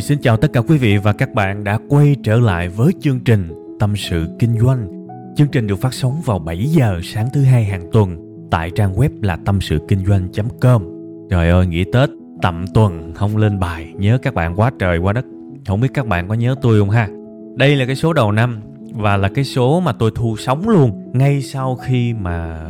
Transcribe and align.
Rồi, 0.00 0.04
xin 0.04 0.18
chào 0.18 0.36
tất 0.36 0.52
cả 0.52 0.60
quý 0.60 0.78
vị 0.78 0.96
và 0.96 1.12
các 1.12 1.34
bạn 1.34 1.64
đã 1.64 1.78
quay 1.88 2.16
trở 2.22 2.40
lại 2.40 2.68
với 2.68 2.92
chương 3.00 3.20
trình 3.20 3.48
Tâm 3.80 3.96
sự 3.96 4.26
Kinh 4.38 4.58
doanh. 4.58 5.06
Chương 5.36 5.48
trình 5.48 5.66
được 5.66 5.76
phát 5.76 5.94
sóng 5.94 6.20
vào 6.24 6.38
7 6.38 6.58
giờ 6.58 7.00
sáng 7.02 7.28
thứ 7.34 7.42
hai 7.42 7.64
hàng 7.64 7.90
tuần 7.92 8.16
tại 8.50 8.70
trang 8.70 8.94
web 8.94 9.08
là 9.22 9.36
tâm 9.44 9.60
sự 9.60 9.78
kinh 9.88 10.06
doanh.com. 10.06 10.82
Trời 11.30 11.50
ơi, 11.50 11.66
nghỉ 11.66 11.84
Tết 11.92 12.10
tầm 12.42 12.64
tuần 12.74 13.12
không 13.14 13.36
lên 13.36 13.58
bài, 13.58 13.92
nhớ 13.96 14.18
các 14.22 14.34
bạn 14.34 14.56
quá 14.56 14.70
trời 14.78 14.98
quá 14.98 15.12
đất. 15.12 15.24
Không 15.66 15.80
biết 15.80 15.88
các 15.94 16.06
bạn 16.06 16.28
có 16.28 16.34
nhớ 16.34 16.54
tôi 16.62 16.80
không 16.80 16.90
ha? 16.90 17.08
Đây 17.56 17.76
là 17.76 17.86
cái 17.86 17.96
số 17.96 18.12
đầu 18.12 18.32
năm 18.32 18.60
và 18.92 19.16
là 19.16 19.28
cái 19.28 19.44
số 19.44 19.80
mà 19.80 19.92
tôi 19.92 20.10
thu 20.14 20.36
sóng 20.36 20.68
luôn 20.68 21.10
ngay 21.12 21.42
sau 21.42 21.76
khi 21.76 22.14
mà 22.14 22.66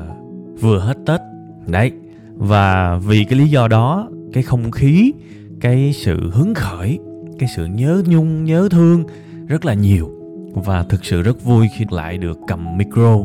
vừa 0.61 0.79
hết 0.79 0.97
Tết. 1.07 1.21
Đấy, 1.67 1.93
và 2.35 2.99
vì 3.07 3.25
cái 3.25 3.39
lý 3.39 3.49
do 3.49 3.69
đó, 3.69 4.09
cái 4.33 4.43
không 4.43 4.71
khí 4.71 5.13
cái 5.61 5.93
sự 5.93 6.31
hứng 6.31 6.55
khởi 6.55 6.99
cái 7.41 7.49
sự 7.49 7.67
nhớ 7.67 8.03
nhung, 8.07 8.45
nhớ 8.45 8.69
thương 8.71 9.05
rất 9.47 9.65
là 9.65 9.75
nhiều. 9.75 10.11
Và 10.55 10.83
thực 10.83 11.05
sự 11.05 11.23
rất 11.23 11.45
vui 11.45 11.67
khi 11.77 11.85
lại 11.91 12.19
được 12.19 12.39
cầm 12.47 12.77
micro 12.77 13.19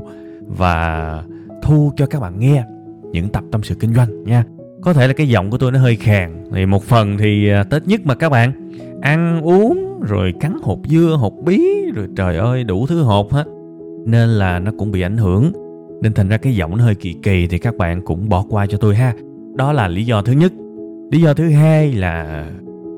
và 0.48 1.24
thu 1.64 1.92
cho 1.98 2.06
các 2.06 2.22
bạn 2.22 2.40
nghe 2.40 2.64
những 3.12 3.30
tập 3.30 3.44
tâm 3.52 3.64
sự 3.64 3.76
kinh 3.76 3.94
doanh 3.94 4.24
nha. 4.24 4.44
Có 4.82 4.94
thể 4.94 5.08
là 5.08 5.14
cái 5.14 5.30
giọng 5.30 5.52
của 5.52 5.58
tôi 5.58 5.72
nó 5.72 5.80
hơi 5.80 5.96
khàn. 5.96 6.44
Thì 6.54 6.66
một 6.66 6.84
phần 6.84 7.18
thì 7.18 7.50
à, 7.50 7.64
tết 7.64 7.88
nhất 7.88 8.02
mà 8.04 8.16
các 8.16 8.30
bạn, 8.30 8.72
ăn 9.02 9.42
uống, 9.42 10.00
rồi 10.02 10.34
cắn 10.40 10.58
hột 10.64 10.80
dưa, 10.88 11.18
hột 11.20 11.34
bí, 11.46 11.62
rồi 11.96 12.08
trời 12.16 12.38
ơi, 12.38 12.64
đủ 12.64 12.88
thứ 12.88 13.02
hột 13.02 13.32
hết. 13.32 13.46
Nên 14.06 14.30
là 14.30 14.60
nó 14.60 14.72
cũng 14.78 14.92
bị 14.92 15.02
ảnh 15.02 15.18
hưởng. 15.18 15.52
Nên 16.02 16.14
thành 16.14 16.30
ra 16.30 16.38
cái 16.38 16.56
giọng 16.56 16.78
nó 16.78 16.84
hơi 16.84 16.96
kỳ 16.96 17.14
kỳ 17.24 17.48
thì 17.48 17.58
các 17.58 17.78
bạn 17.78 18.02
cũng 18.06 18.30
bỏ 18.30 18.46
qua 18.50 18.68
cho 18.68 18.78
tôi 18.78 18.96
ha. 18.96 19.14
Đó 19.56 19.74
là 19.74 19.88
lý 19.88 20.06
do 20.06 20.22
thứ 20.22 20.34
nhất. 20.34 20.54
Lý 21.12 21.22
do 21.22 21.34
thứ 21.34 21.50
hai 21.50 21.94
là 21.94 22.46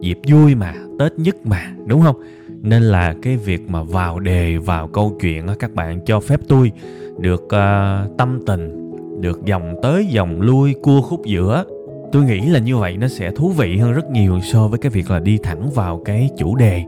dịp 0.02 0.20
vui 0.28 0.56
mà 0.56 0.74
tết 1.00 1.20
nhất 1.20 1.36
mà 1.46 1.72
đúng 1.86 2.02
không? 2.02 2.16
Nên 2.62 2.84
là 2.84 3.16
cái 3.22 3.38
việc 3.38 3.70
mà 3.70 3.84
vào 3.84 4.20
đề 4.20 4.58
vào 4.58 4.88
câu 4.88 5.18
chuyện 5.22 5.48
các 5.60 5.74
bạn 5.74 6.00
cho 6.06 6.20
phép 6.20 6.40
tôi 6.48 6.72
được 7.20 7.44
uh, 7.44 8.18
tâm 8.18 8.40
tình 8.46 8.92
được 9.22 9.46
dòng 9.46 9.76
tới 9.82 10.06
dòng 10.06 10.42
lui 10.42 10.76
cua 10.82 11.02
khúc 11.02 11.26
giữa. 11.26 11.64
Tôi 12.12 12.24
nghĩ 12.24 12.40
là 12.40 12.60
như 12.60 12.78
vậy 12.78 12.98
nó 12.98 13.08
sẽ 13.08 13.32
thú 13.32 13.50
vị 13.50 13.78
hơn 13.78 13.94
rất 13.94 14.12
nhiều 14.12 14.40
so 14.44 14.68
với 14.68 14.80
cái 14.80 14.90
việc 14.90 15.12
là 15.12 15.20
đi 15.20 15.38
thẳng 15.44 15.70
vào 15.70 16.02
cái 16.06 16.30
chủ 16.38 16.56
đề. 16.56 16.84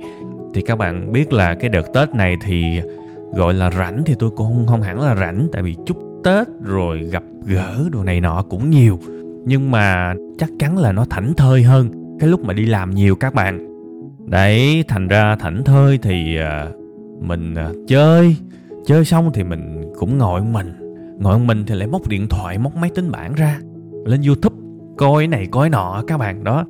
Thì 0.53 0.62
các 0.62 0.78
bạn 0.78 1.12
biết 1.12 1.33
là 1.33 1.56
cái 1.56 1.69
đợt 1.69 1.94
tết 1.94 2.16
này 2.16 2.38
thì 2.45 2.63
gọi 3.33 3.53
là 3.53 3.72
rảnh 3.72 4.03
thì 4.06 4.16
tôi 4.19 4.29
cũng 4.29 4.47
không, 4.47 4.67
không 4.67 4.81
hẳn 4.81 5.01
là 5.01 5.16
rảnh 5.16 5.47
tại 5.51 5.62
vì 5.62 5.75
chúc 5.85 5.97
tết 6.23 6.47
rồi 6.62 7.03
gặp 7.03 7.23
gỡ 7.45 7.89
đồ 7.91 8.03
này 8.03 8.22
nọ 8.22 8.44
cũng 8.50 8.69
nhiều. 8.69 9.00
Nhưng 9.45 9.72
mà 9.72 10.13
chắc 10.38 10.50
chắn 10.59 10.78
là 10.78 10.91
nó 10.91 11.06
thảnh 11.06 11.33
thơi 11.33 11.63
hơn 11.63 11.89
cái 12.19 12.30
lúc 12.30 12.46
mà 12.46 12.53
đi 12.53 12.66
làm 12.66 12.96
nhiều 12.96 13.16
các 13.16 13.34
bạn. 13.34 13.69
Đấy, 14.25 14.84
thành 14.88 15.07
ra 15.07 15.35
thảnh 15.35 15.63
thơi 15.63 16.00
thì 16.02 16.38
à, 16.38 16.68
mình 17.22 17.56
à, 17.56 17.69
chơi. 17.88 18.35
Chơi 18.85 19.06
xong 19.06 19.31
thì 19.34 19.44
mình 19.44 19.91
cũng 20.00 20.18
ngồi 20.18 20.41
mình. 20.41 20.74
Ngồi 21.19 21.40
mình 21.40 21.63
thì 21.68 21.75
lại 21.75 21.88
móc 21.88 22.09
điện 22.09 22.28
thoại, 22.28 22.57
móc 22.57 22.75
máy 22.75 22.90
tính 22.96 23.12
bảng 23.12 23.35
ra. 23.35 23.59
Lên 24.06 24.22
youtube, 24.22 24.56
coi 24.97 25.28
này, 25.28 25.47
coi 25.52 25.69
nọ 25.69 26.03
các 26.07 26.18
bạn, 26.18 26.44
đó. 26.44 26.66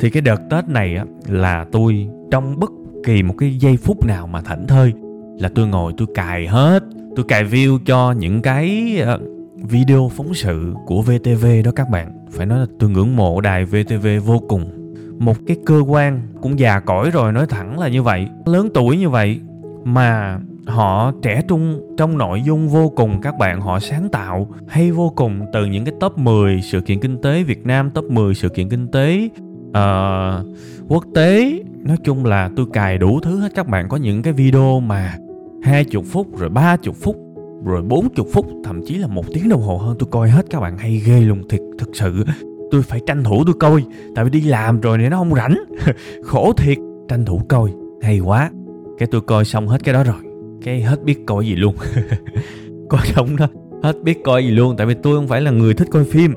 Thì 0.00 0.10
cái 0.10 0.20
đợt 0.20 0.40
tết 0.50 0.68
này 0.68 0.96
á, 0.96 1.04
là 1.28 1.66
tôi 1.72 2.08
trong 2.30 2.60
bất 2.60 2.70
kỳ 3.04 3.22
một 3.22 3.34
cái 3.38 3.56
giây 3.60 3.76
phút 3.76 4.06
nào 4.06 4.26
mà 4.26 4.40
thảnh 4.40 4.66
thơi 4.66 4.92
là 5.38 5.50
tôi 5.54 5.68
ngồi 5.68 5.92
tôi 5.96 6.08
cài 6.14 6.46
hết. 6.46 6.82
Tôi 7.16 7.24
cài 7.28 7.44
view 7.44 7.78
cho 7.86 8.12
những 8.12 8.42
cái 8.42 8.96
à, 9.06 9.18
video 9.56 10.10
phóng 10.16 10.34
sự 10.34 10.74
của 10.86 11.02
VTV 11.02 11.46
đó 11.64 11.70
các 11.76 11.90
bạn. 11.90 12.26
Phải 12.30 12.46
nói 12.46 12.58
là 12.58 12.66
tôi 12.78 12.90
ngưỡng 12.90 13.16
mộ 13.16 13.40
đài 13.40 13.64
VTV 13.64 14.06
vô 14.24 14.38
cùng 14.48 14.83
một 15.18 15.36
cái 15.46 15.56
cơ 15.66 15.82
quan 15.88 16.22
cũng 16.42 16.58
già 16.58 16.80
cõi 16.80 17.10
rồi 17.10 17.32
nói 17.32 17.46
thẳng 17.46 17.78
là 17.78 17.88
như 17.88 18.02
vậy. 18.02 18.28
Lớn 18.46 18.68
tuổi 18.74 18.98
như 18.98 19.08
vậy 19.08 19.40
mà 19.84 20.38
họ 20.66 21.12
trẻ 21.22 21.42
trung 21.48 21.80
trong 21.96 22.18
nội 22.18 22.42
dung 22.42 22.68
vô 22.68 22.92
cùng 22.96 23.20
các 23.20 23.34
bạn 23.38 23.60
họ 23.60 23.80
sáng 23.80 24.08
tạo 24.08 24.48
hay 24.68 24.90
vô 24.90 25.12
cùng 25.16 25.40
từ 25.52 25.66
những 25.66 25.84
cái 25.84 25.94
top 26.00 26.18
10 26.18 26.60
sự 26.62 26.80
kiện 26.80 27.00
kinh 27.00 27.22
tế 27.22 27.42
Việt 27.42 27.66
Nam 27.66 27.90
top 27.90 28.04
10 28.04 28.34
sự 28.34 28.48
kiện 28.48 28.68
kinh 28.68 28.88
tế 28.88 29.28
uh, 29.68 30.46
quốc 30.88 31.04
tế. 31.14 31.62
Nói 31.84 31.96
chung 32.04 32.24
là 32.24 32.50
tôi 32.56 32.66
cài 32.72 32.98
đủ 32.98 33.20
thứ 33.20 33.40
hết. 33.40 33.52
Các 33.54 33.68
bạn 33.68 33.88
có 33.88 33.96
những 33.96 34.22
cái 34.22 34.32
video 34.32 34.80
mà 34.80 35.14
hai 35.62 35.84
chục 35.84 36.04
phút 36.12 36.38
rồi 36.38 36.50
ba 36.50 36.76
chục 36.76 36.96
phút 37.02 37.16
rồi 37.64 37.82
40 37.82 38.26
phút 38.32 38.46
thậm 38.64 38.80
chí 38.86 38.94
là 38.94 39.06
một 39.06 39.24
tiếng 39.34 39.48
đồng 39.48 39.62
hồ 39.62 39.76
hơn 39.76 39.96
tôi 39.98 40.08
coi 40.10 40.30
hết. 40.30 40.46
Các 40.50 40.60
bạn 40.60 40.78
hay 40.78 41.02
ghê 41.06 41.20
luôn 41.20 41.48
thiệt 41.48 41.60
thực 41.78 41.90
sự 41.92 42.24
tôi 42.70 42.82
phải 42.82 43.00
tranh 43.06 43.24
thủ 43.24 43.44
tôi 43.46 43.54
coi 43.60 43.84
tại 44.14 44.24
vì 44.24 44.30
đi 44.30 44.40
làm 44.40 44.80
rồi 44.80 44.98
này 44.98 45.10
nó 45.10 45.16
không 45.16 45.34
rảnh. 45.34 45.64
Khổ 46.22 46.52
thiệt. 46.52 46.78
Tranh 47.08 47.24
thủ 47.24 47.40
coi. 47.48 47.70
Hay 48.02 48.20
quá. 48.20 48.50
Cái 48.98 49.08
tôi 49.10 49.20
coi 49.20 49.44
xong 49.44 49.68
hết 49.68 49.84
cái 49.84 49.94
đó 49.94 50.04
rồi. 50.04 50.16
Cái 50.62 50.82
hết 50.82 51.04
biết 51.04 51.18
coi 51.26 51.46
gì 51.46 51.54
luôn. 51.54 51.74
Coi 52.88 53.00
xong 53.04 53.36
đó. 53.36 53.48
Hết 53.82 54.02
biết 54.02 54.24
coi 54.24 54.44
gì 54.44 54.50
luôn 54.50 54.76
tại 54.76 54.86
vì 54.86 54.94
tôi 54.94 55.16
không 55.16 55.28
phải 55.28 55.40
là 55.40 55.50
người 55.50 55.74
thích 55.74 55.88
coi 55.90 56.04
phim. 56.04 56.34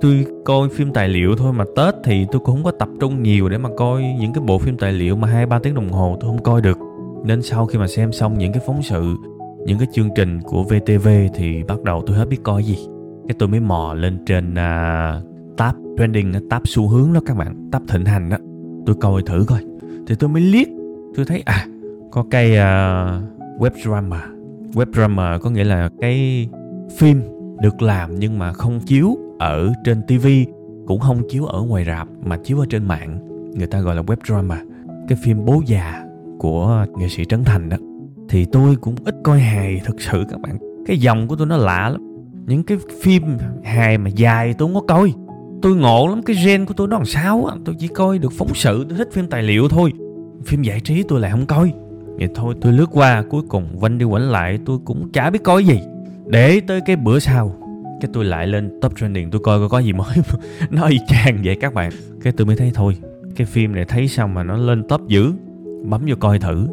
Tôi 0.00 0.26
coi 0.44 0.68
phim 0.68 0.92
tài 0.92 1.08
liệu 1.08 1.36
thôi 1.36 1.52
mà 1.52 1.64
tết 1.76 1.94
thì 2.04 2.26
tôi 2.32 2.40
cũng 2.44 2.54
không 2.54 2.64
có 2.64 2.70
tập 2.70 2.88
trung 3.00 3.22
nhiều 3.22 3.48
để 3.48 3.58
mà 3.58 3.68
coi 3.76 4.02
những 4.20 4.32
cái 4.32 4.44
bộ 4.46 4.58
phim 4.58 4.76
tài 4.76 4.92
liệu 4.92 5.16
mà 5.16 5.28
hai 5.28 5.46
ba 5.46 5.58
tiếng 5.58 5.74
đồng 5.74 5.88
hồ 5.88 6.16
tôi 6.20 6.30
không 6.30 6.42
coi 6.42 6.60
được. 6.60 6.78
Nên 7.24 7.42
sau 7.42 7.66
khi 7.66 7.78
mà 7.78 7.86
xem 7.86 8.12
xong 8.12 8.38
những 8.38 8.52
cái 8.52 8.62
phóng 8.66 8.82
sự 8.82 9.16
những 9.64 9.78
cái 9.78 9.88
chương 9.92 10.08
trình 10.16 10.40
của 10.40 10.62
VTV 10.62 11.08
thì 11.34 11.62
bắt 11.62 11.82
đầu 11.82 12.02
tôi 12.06 12.16
hết 12.16 12.28
biết 12.28 12.40
coi 12.42 12.64
gì. 12.64 12.76
Cái 13.28 13.34
tôi 13.38 13.48
mới 13.48 13.60
mò 13.60 13.94
lên 13.94 14.24
trên 14.26 14.52
uh, 14.52 15.33
trending 15.98 16.48
tab 16.50 16.62
xu 16.64 16.88
hướng 16.88 17.12
đó 17.12 17.20
các 17.26 17.36
bạn 17.36 17.68
tab 17.72 17.82
thịnh 17.88 18.04
hành 18.04 18.30
đó 18.30 18.36
tôi 18.86 18.96
coi 19.00 19.22
thử 19.22 19.44
coi. 19.48 19.64
Thì 20.06 20.14
tôi 20.14 20.30
mới 20.30 20.42
liếc 20.42 20.68
tôi 21.16 21.24
thấy 21.24 21.40
à 21.40 21.66
có 22.10 22.24
cái 22.30 22.50
uh, 22.50 23.60
web 23.60 23.70
drama. 23.84 24.26
Web 24.72 24.92
drama 24.92 25.38
có 25.38 25.50
nghĩa 25.50 25.64
là 25.64 25.90
cái 26.00 26.48
phim 26.98 27.20
được 27.62 27.82
làm 27.82 28.18
nhưng 28.18 28.38
mà 28.38 28.52
không 28.52 28.80
chiếu 28.80 29.16
ở 29.38 29.72
trên 29.84 30.02
TV 30.02 30.26
cũng 30.86 31.00
không 31.00 31.22
chiếu 31.28 31.44
ở 31.44 31.62
ngoài 31.62 31.84
rạp 31.84 32.08
mà 32.24 32.36
chiếu 32.44 32.58
ở 32.58 32.66
trên 32.70 32.88
mạng. 32.88 33.18
Người 33.56 33.66
ta 33.66 33.80
gọi 33.80 33.94
là 33.94 34.02
web 34.02 34.16
drama. 34.26 34.62
Cái 35.08 35.18
phim 35.22 35.44
bố 35.44 35.62
già 35.66 36.04
của 36.38 36.86
nghệ 36.98 37.08
sĩ 37.08 37.24
Trấn 37.24 37.44
Thành 37.44 37.68
đó 37.68 37.76
thì 38.28 38.44
tôi 38.44 38.76
cũng 38.76 38.94
ít 39.04 39.14
coi 39.24 39.40
hài 39.40 39.80
thực 39.84 40.00
sự 40.00 40.24
các 40.30 40.40
bạn. 40.40 40.58
Cái 40.86 40.98
dòng 40.98 41.28
của 41.28 41.36
tôi 41.36 41.46
nó 41.46 41.56
lạ 41.56 41.88
lắm. 41.88 42.00
Những 42.46 42.62
cái 42.62 42.78
phim 43.02 43.22
hài 43.64 43.98
mà 43.98 44.10
dài 44.10 44.54
tôi 44.58 44.68
không 44.68 44.74
có 44.74 44.94
coi 44.94 45.12
tôi 45.62 45.76
ngộ 45.76 46.06
lắm, 46.08 46.22
cái 46.22 46.36
gen 46.44 46.66
của 46.66 46.74
tôi 46.74 46.88
nó 46.88 46.96
làm 46.96 47.06
sao 47.06 47.44
á? 47.44 47.56
Tôi 47.64 47.74
chỉ 47.78 47.88
coi 47.88 48.18
được 48.18 48.32
phóng 48.32 48.54
sự, 48.54 48.86
tôi 48.88 48.98
thích 48.98 49.08
phim 49.12 49.26
tài 49.26 49.42
liệu 49.42 49.68
thôi. 49.68 49.92
Phim 50.44 50.62
giải 50.62 50.80
trí 50.80 51.02
tôi 51.02 51.20
lại 51.20 51.30
không 51.30 51.46
coi. 51.46 51.72
Vậy 52.18 52.28
thôi, 52.34 52.54
tôi 52.60 52.72
lướt 52.72 52.86
qua, 52.92 53.24
cuối 53.30 53.42
cùng 53.48 53.78
vanh 53.80 53.98
đi 53.98 54.04
quẩn 54.04 54.30
lại, 54.30 54.58
tôi 54.66 54.78
cũng 54.84 55.12
chả 55.12 55.30
biết 55.30 55.42
coi 55.44 55.64
gì. 55.64 55.80
Để 56.26 56.60
tới 56.60 56.80
cái 56.86 56.96
bữa 56.96 57.18
sau, 57.18 57.56
cái 58.00 58.10
tôi 58.12 58.24
lại 58.24 58.46
lên 58.46 58.78
top 58.80 58.96
trending, 58.96 59.30
tôi 59.30 59.40
coi 59.44 59.58
coi 59.58 59.68
có 59.68 59.78
gì 59.78 59.92
mới. 59.92 60.16
Nó 60.70 60.86
y 60.86 60.98
chang 61.08 61.38
vậy 61.44 61.56
các 61.56 61.74
bạn. 61.74 61.90
Cái 62.22 62.32
tôi 62.32 62.46
mới 62.46 62.56
thấy 62.56 62.70
thôi, 62.74 62.96
cái 63.36 63.46
phim 63.46 63.74
này 63.74 63.84
thấy 63.84 64.08
xong 64.08 64.34
mà 64.34 64.44
nó 64.44 64.56
lên 64.56 64.88
top 64.88 65.08
dữ? 65.08 65.32
Bấm 65.84 66.02
vô 66.06 66.14
coi 66.20 66.38
thử. 66.38 66.68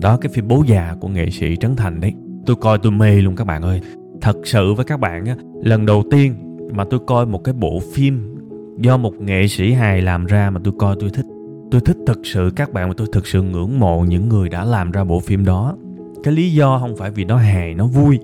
Đó, 0.00 0.16
cái 0.16 0.32
phim 0.32 0.48
bố 0.48 0.64
già 0.66 0.94
của 1.00 1.08
nghệ 1.08 1.30
sĩ 1.30 1.56
trấn 1.56 1.76
thành 1.76 2.00
đấy. 2.00 2.12
Tôi 2.46 2.56
coi 2.56 2.78
tôi 2.78 2.92
mê 2.92 3.20
luôn 3.20 3.36
các 3.36 3.46
bạn 3.46 3.62
ơi. 3.62 3.80
Thật 4.20 4.36
sự 4.44 4.74
với 4.74 4.84
các 4.84 5.00
bạn 5.00 5.26
á, 5.26 5.36
lần 5.62 5.86
đầu 5.86 6.04
tiên 6.10 6.34
mà 6.72 6.84
tôi 6.84 7.00
coi 7.06 7.26
một 7.26 7.44
cái 7.44 7.54
bộ 7.58 7.80
phim 7.92 8.36
do 8.78 8.96
một 8.96 9.20
nghệ 9.20 9.48
sĩ 9.48 9.72
hài 9.72 10.02
làm 10.02 10.26
ra 10.26 10.50
mà 10.50 10.60
tôi 10.64 10.74
coi 10.78 10.96
tôi 11.00 11.10
thích. 11.10 11.26
Tôi 11.70 11.80
thích 11.80 11.96
thực 12.06 12.20
sự 12.24 12.50
các 12.56 12.72
bạn 12.72 12.88
và 12.88 12.94
tôi 12.96 13.06
thực 13.12 13.26
sự 13.26 13.42
ngưỡng 13.42 13.78
mộ 13.78 14.04
những 14.08 14.28
người 14.28 14.48
đã 14.48 14.64
làm 14.64 14.90
ra 14.90 15.04
bộ 15.04 15.20
phim 15.20 15.44
đó. 15.44 15.76
Cái 16.22 16.34
lý 16.34 16.52
do 16.52 16.78
không 16.78 16.96
phải 16.96 17.10
vì 17.10 17.24
nó 17.24 17.36
hài 17.36 17.74
nó 17.74 17.86
vui 17.86 18.18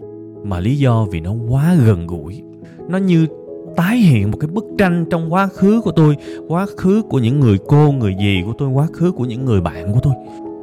mà 0.45 0.61
lý 0.61 0.79
do 0.79 1.07
vì 1.11 1.21
nó 1.21 1.33
quá 1.49 1.77
gần 1.87 2.07
gũi. 2.07 2.43
Nó 2.89 2.99
như 2.99 3.27
tái 3.77 3.97
hiện 3.97 4.31
một 4.31 4.39
cái 4.41 4.49
bức 4.49 4.65
tranh 4.79 5.05
trong 5.11 5.33
quá 5.33 5.47
khứ 5.47 5.81
của 5.81 5.91
tôi 5.91 6.17
quá 6.49 6.67
khứ 6.77 7.03
của 7.09 7.19
những 7.19 7.41
người 7.41 7.59
cô 7.67 7.93
người 7.93 8.17
dì 8.21 8.43
của 8.47 8.53
tôi 8.59 8.69
quá 8.69 8.87
khứ 8.93 9.13
của 9.13 9.25
những 9.25 9.45
người 9.45 9.61
bạn 9.61 9.93
của 9.93 10.01
tôi. 10.03 10.15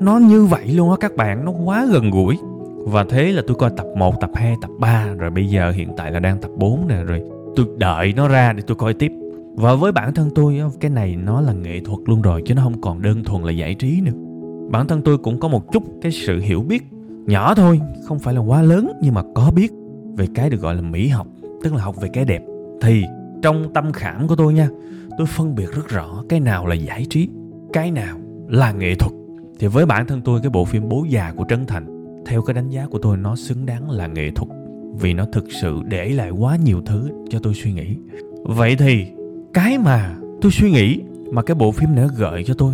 Nó 0.02 0.18
như 0.18 0.46
vậy 0.46 0.68
luôn 0.68 0.90
á 0.90 0.96
các 1.00 1.16
bạn 1.16 1.46
nó 1.46 1.52
quá 1.66 1.86
gần 1.92 2.12
gũi. 2.12 2.38
Và 2.86 3.04
thế 3.04 3.32
là 3.32 3.42
tôi 3.48 3.56
coi 3.56 3.70
tập 3.78 3.86
1, 3.98 4.22
tập 4.22 4.30
2, 4.34 4.56
tập 4.62 4.70
3 4.80 5.08
rồi 5.18 5.30
bây 5.30 5.48
giờ 5.48 5.72
hiện 5.72 5.90
tại 5.98 6.12
là 6.12 6.20
đang 6.20 6.38
tập 6.38 6.52
4 6.58 6.88
nè 6.88 7.04
rồi 7.04 7.22
tôi 7.56 7.66
đợi 7.78 8.14
nó 8.16 8.28
ra 8.28 8.54
để 8.54 8.64
tôi 8.68 8.76
coi 8.76 8.94
tiếp. 8.94 9.12
Và 9.56 9.76
với 9.76 9.92
bản 9.92 10.14
thân 10.14 10.30
tôi 10.36 10.62
cái 10.80 10.92
này 10.92 11.16
nó 11.16 11.42
là 11.42 11.54
nghệ 11.54 11.80
thuật 11.80 12.00
luôn 12.06 12.22
rồi, 12.22 12.44
chứ 12.46 12.54
nó 12.54 12.64
không 12.64 12.82
còn 12.82 13.02
đơn 13.02 13.24
thuần 13.24 13.44
là 13.44 13.52
giải 13.52 13.76
trí 13.76 14.02
nữa. 14.02 14.12
Bản 14.72 14.88
thân 14.88 15.02
tôi 15.02 15.18
cũng 15.18 15.40
có 15.40 15.48
một 15.48 15.72
chút 15.72 15.84
cái 16.02 16.12
sự 16.12 16.40
hiểu 16.40 16.62
biết 16.62 16.84
nhỏ 17.26 17.56
thôi, 17.56 17.82
không 18.06 18.20
phải 18.20 18.34
là 18.34 18.42
quá 18.42 18.62
lớn 18.62 18.92
nhưng 19.02 19.14
mà 19.14 19.22
có 19.36 19.52
biết 19.56 19.72
về 20.18 20.28
cái 20.36 20.50
được 20.50 20.62
gọi 20.62 20.76
là 20.76 20.82
mỹ 20.82 21.08
học, 21.08 21.28
tức 21.64 21.74
là 21.74 21.82
học 21.82 22.02
về 22.02 22.10
cái 22.14 22.26
đẹp. 22.26 22.42
Thì 22.82 23.04
trong 23.42 23.74
tâm 23.74 23.92
khảm 23.92 24.28
của 24.28 24.36
tôi 24.36 24.54
nha, 24.54 24.70
tôi 25.18 25.28
phân 25.28 25.56
biệt 25.56 25.72
rất 25.72 25.88
rõ 25.88 26.24
cái 26.30 26.40
nào 26.40 26.68
là 26.68 26.76
giải 26.76 27.06
trí, 27.10 27.30
cái 27.74 27.92
nào 27.92 28.18
là 28.48 28.72
nghệ 28.72 28.96
thuật. 28.96 29.12
Thì 29.60 29.68
với 29.68 29.86
bản 29.86 30.08
thân 30.08 30.22
tôi, 30.22 30.40
cái 30.44 30.50
bộ 30.50 30.66
phim 30.66 30.90
bố 30.90 31.06
già 31.10 31.34
của 31.38 31.46
trấn 31.50 31.66
thành, 31.66 31.86
theo 32.26 32.42
cái 32.42 32.54
đánh 32.54 32.70
giá 32.70 32.88
của 32.88 33.00
tôi, 33.00 33.18
nó 33.18 33.36
xứng 33.36 33.66
đáng 33.66 33.90
là 33.90 34.08
nghệ 34.08 34.32
thuật 34.36 34.50
vì 35.00 35.14
nó 35.14 35.26
thực 35.32 35.52
sự 35.62 35.80
để 35.86 36.10
lại 36.10 36.30
quá 36.30 36.56
nhiều 36.56 36.82
thứ 36.86 37.10
cho 37.30 37.40
tôi 37.40 37.54
suy 37.54 37.74
nghĩ. 37.74 37.96
Vậy 38.44 38.76
thì, 38.76 39.06
cái 39.54 39.78
mà 39.78 40.16
tôi 40.42 40.52
suy 40.52 40.72
nghĩ, 40.72 41.00
mà 41.32 41.42
cái 41.42 41.56
bộ 41.56 41.72
phim 41.72 41.96
này 41.96 42.08
gợi 42.18 42.44
cho 42.44 42.54
tôi, 42.54 42.74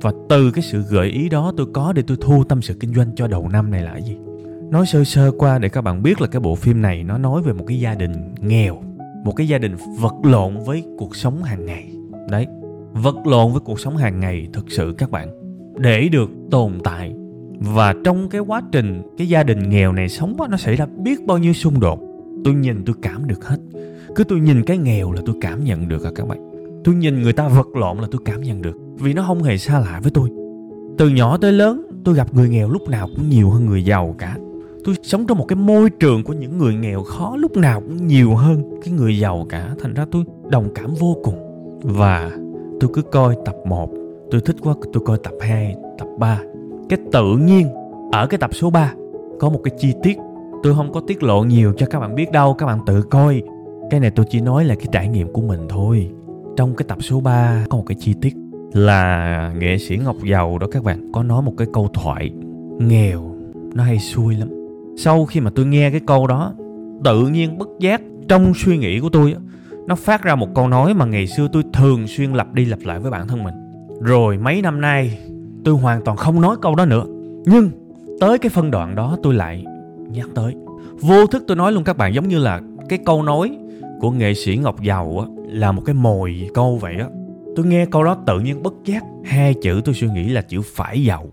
và 0.00 0.12
từ 0.28 0.50
cái 0.50 0.62
sự 0.62 0.82
gợi 0.82 1.08
ý 1.08 1.28
đó 1.28 1.52
tôi 1.56 1.66
có 1.72 1.92
để 1.92 2.02
tôi 2.06 2.16
thu 2.20 2.44
tâm 2.44 2.62
sự 2.62 2.74
kinh 2.74 2.94
doanh 2.94 3.14
cho 3.14 3.26
đầu 3.26 3.48
năm 3.48 3.70
này 3.70 3.82
là 3.82 3.96
gì? 3.96 4.16
Nói 4.70 4.86
sơ 4.86 5.04
sơ 5.04 5.30
qua 5.38 5.58
để 5.58 5.68
các 5.68 5.80
bạn 5.80 6.02
biết 6.02 6.20
là 6.20 6.26
cái 6.26 6.40
bộ 6.40 6.54
phim 6.54 6.82
này 6.82 7.04
nó 7.04 7.18
nói 7.18 7.42
về 7.42 7.52
một 7.52 7.64
cái 7.66 7.80
gia 7.80 7.94
đình 7.94 8.34
nghèo, 8.40 8.82
một 9.24 9.32
cái 9.36 9.48
gia 9.48 9.58
đình 9.58 9.76
vật 9.98 10.14
lộn 10.22 10.58
với 10.66 10.84
cuộc 10.98 11.16
sống 11.16 11.42
hàng 11.42 11.66
ngày. 11.66 11.90
Đấy, 12.30 12.46
vật 12.92 13.16
lộn 13.26 13.52
với 13.52 13.60
cuộc 13.60 13.80
sống 13.80 13.96
hàng 13.96 14.20
ngày 14.20 14.48
thực 14.52 14.70
sự 14.70 14.94
các 14.98 15.10
bạn, 15.10 15.28
để 15.78 16.08
được 16.08 16.30
tồn 16.50 16.72
tại 16.84 17.12
và 17.60 17.94
trong 18.04 18.28
cái 18.28 18.40
quá 18.40 18.62
trình 18.72 19.02
cái 19.18 19.28
gia 19.28 19.42
đình 19.42 19.70
nghèo 19.70 19.92
này 19.92 20.08
sống 20.08 20.36
nó 20.50 20.56
xảy 20.56 20.76
ra 20.76 20.86
biết 20.86 21.26
bao 21.26 21.38
nhiêu 21.38 21.52
xung 21.52 21.80
đột. 21.80 22.00
Tôi 22.44 22.54
nhìn 22.54 22.84
tôi 22.86 22.96
cảm 23.02 23.26
được 23.26 23.44
hết. 23.44 23.56
Cứ 24.16 24.24
tôi 24.24 24.40
nhìn 24.40 24.62
cái 24.62 24.78
nghèo 24.78 25.12
là 25.12 25.22
tôi 25.26 25.36
cảm 25.40 25.64
nhận 25.64 25.88
được 25.88 26.04
à 26.04 26.10
các 26.14 26.28
bạn. 26.28 26.50
Tôi 26.84 26.94
nhìn 26.94 27.22
người 27.22 27.32
ta 27.32 27.48
vật 27.48 27.68
lộn 27.74 27.98
là 27.98 28.08
tôi 28.10 28.20
cảm 28.24 28.40
nhận 28.40 28.62
được. 28.62 28.76
Vì 28.98 29.12
nó 29.12 29.24
không 29.26 29.42
hề 29.42 29.58
xa 29.58 29.78
lạ 29.78 30.00
với 30.02 30.10
tôi. 30.10 30.30
Từ 30.98 31.08
nhỏ 31.08 31.36
tới 31.36 31.52
lớn, 31.52 31.82
tôi 32.04 32.14
gặp 32.14 32.34
người 32.34 32.48
nghèo 32.48 32.70
lúc 32.70 32.88
nào 32.88 33.08
cũng 33.16 33.28
nhiều 33.28 33.50
hơn 33.50 33.66
người 33.66 33.84
giàu 33.84 34.14
cả. 34.18 34.36
Tôi 34.84 34.94
sống 35.02 35.26
trong 35.26 35.38
một 35.38 35.44
cái 35.48 35.56
môi 35.56 35.90
trường 35.90 36.24
của 36.24 36.32
những 36.32 36.58
người 36.58 36.74
nghèo 36.74 37.02
khó 37.02 37.36
lúc 37.36 37.56
nào 37.56 37.80
cũng 37.80 38.06
nhiều 38.06 38.34
hơn 38.34 38.80
cái 38.84 38.94
người 38.94 39.18
giàu 39.18 39.46
cả. 39.48 39.74
Thành 39.82 39.94
ra 39.94 40.06
tôi 40.10 40.24
đồng 40.50 40.68
cảm 40.74 40.94
vô 41.00 41.16
cùng. 41.22 41.34
Và 41.82 42.30
tôi 42.80 42.90
cứ 42.94 43.02
coi 43.02 43.36
tập 43.44 43.56
1 43.66 43.90
tôi 44.30 44.40
thích 44.40 44.56
quá, 44.60 44.74
tôi 44.92 45.02
coi 45.06 45.18
tập 45.18 45.34
2 45.40 45.76
tập 45.98 46.08
3 46.18 46.40
cái 46.90 46.98
tự 47.12 47.36
nhiên 47.36 47.68
ở 48.12 48.26
cái 48.26 48.38
tập 48.38 48.50
số 48.54 48.70
3 48.70 48.92
có 49.40 49.48
một 49.48 49.60
cái 49.64 49.74
chi 49.78 49.94
tiết, 50.02 50.18
tôi 50.62 50.74
không 50.74 50.92
có 50.92 51.00
tiết 51.06 51.22
lộ 51.22 51.44
nhiều 51.44 51.72
cho 51.76 51.86
các 51.86 52.00
bạn 52.00 52.14
biết 52.14 52.32
đâu, 52.32 52.54
các 52.54 52.66
bạn 52.66 52.78
tự 52.86 53.02
coi. 53.02 53.42
Cái 53.90 54.00
này 54.00 54.10
tôi 54.10 54.26
chỉ 54.30 54.40
nói 54.40 54.64
là 54.64 54.74
cái 54.74 54.86
trải 54.92 55.08
nghiệm 55.08 55.32
của 55.32 55.40
mình 55.40 55.60
thôi. 55.68 56.10
Trong 56.56 56.74
cái 56.74 56.84
tập 56.88 56.98
số 57.00 57.20
3 57.20 57.64
có 57.70 57.76
một 57.78 57.84
cái 57.86 57.96
chi 58.00 58.14
tiết 58.20 58.36
là 58.72 59.52
nghệ 59.58 59.78
sĩ 59.78 59.96
Ngọc 59.96 60.16
Dầu 60.24 60.58
đó 60.58 60.66
các 60.72 60.84
bạn, 60.84 61.12
có 61.12 61.22
nói 61.22 61.42
một 61.42 61.52
cái 61.56 61.66
câu 61.72 61.88
thoại 61.94 62.30
nghèo, 62.78 63.34
nó 63.74 63.84
hay 63.84 63.98
xui 63.98 64.34
lắm. 64.34 64.48
Sau 64.96 65.24
khi 65.24 65.40
mà 65.40 65.50
tôi 65.54 65.66
nghe 65.66 65.90
cái 65.90 66.00
câu 66.06 66.26
đó, 66.26 66.54
tự 67.04 67.28
nhiên 67.28 67.58
bất 67.58 67.68
giác 67.78 68.02
trong 68.28 68.52
suy 68.54 68.78
nghĩ 68.78 69.00
của 69.00 69.08
tôi 69.08 69.34
nó 69.86 69.94
phát 69.94 70.22
ra 70.22 70.34
một 70.34 70.48
câu 70.54 70.68
nói 70.68 70.94
mà 70.94 71.04
ngày 71.04 71.26
xưa 71.26 71.48
tôi 71.52 71.62
thường 71.72 72.06
xuyên 72.06 72.32
lặp 72.32 72.54
đi 72.54 72.64
lặp 72.64 72.78
lại 72.84 72.98
với 73.00 73.10
bản 73.10 73.28
thân 73.28 73.44
mình. 73.44 73.54
Rồi 74.00 74.38
mấy 74.38 74.62
năm 74.62 74.80
nay 74.80 75.18
tôi 75.64 75.74
hoàn 75.74 76.04
toàn 76.04 76.16
không 76.16 76.40
nói 76.40 76.56
câu 76.62 76.74
đó 76.74 76.84
nữa. 76.84 77.04
Nhưng 77.44 77.70
tới 78.20 78.38
cái 78.38 78.50
phân 78.50 78.70
đoạn 78.70 78.94
đó 78.94 79.16
tôi 79.22 79.34
lại 79.34 79.64
nhắc 80.10 80.28
tới. 80.34 80.54
Vô 81.00 81.26
thức 81.26 81.44
tôi 81.46 81.56
nói 81.56 81.72
luôn 81.72 81.84
các 81.84 81.96
bạn, 81.96 82.14
giống 82.14 82.28
như 82.28 82.38
là 82.38 82.60
cái 82.88 82.98
câu 83.06 83.22
nói 83.22 83.58
của 84.00 84.10
nghệ 84.10 84.34
sĩ 84.34 84.56
ngọc 84.56 84.82
giàu 84.82 85.18
á, 85.18 85.26
là 85.48 85.72
một 85.72 85.82
cái 85.86 85.94
mồi 85.94 86.48
câu 86.54 86.78
vậy 86.80 86.94
á. 86.98 87.06
Tôi 87.56 87.66
nghe 87.66 87.86
câu 87.86 88.04
đó 88.04 88.16
tự 88.26 88.40
nhiên 88.40 88.62
bất 88.62 88.74
giác, 88.84 89.04
hai 89.24 89.54
chữ 89.62 89.80
tôi 89.84 89.94
suy 89.94 90.08
nghĩ 90.08 90.28
là 90.28 90.42
chữ 90.42 90.60
phải 90.64 91.04
giàu. 91.04 91.26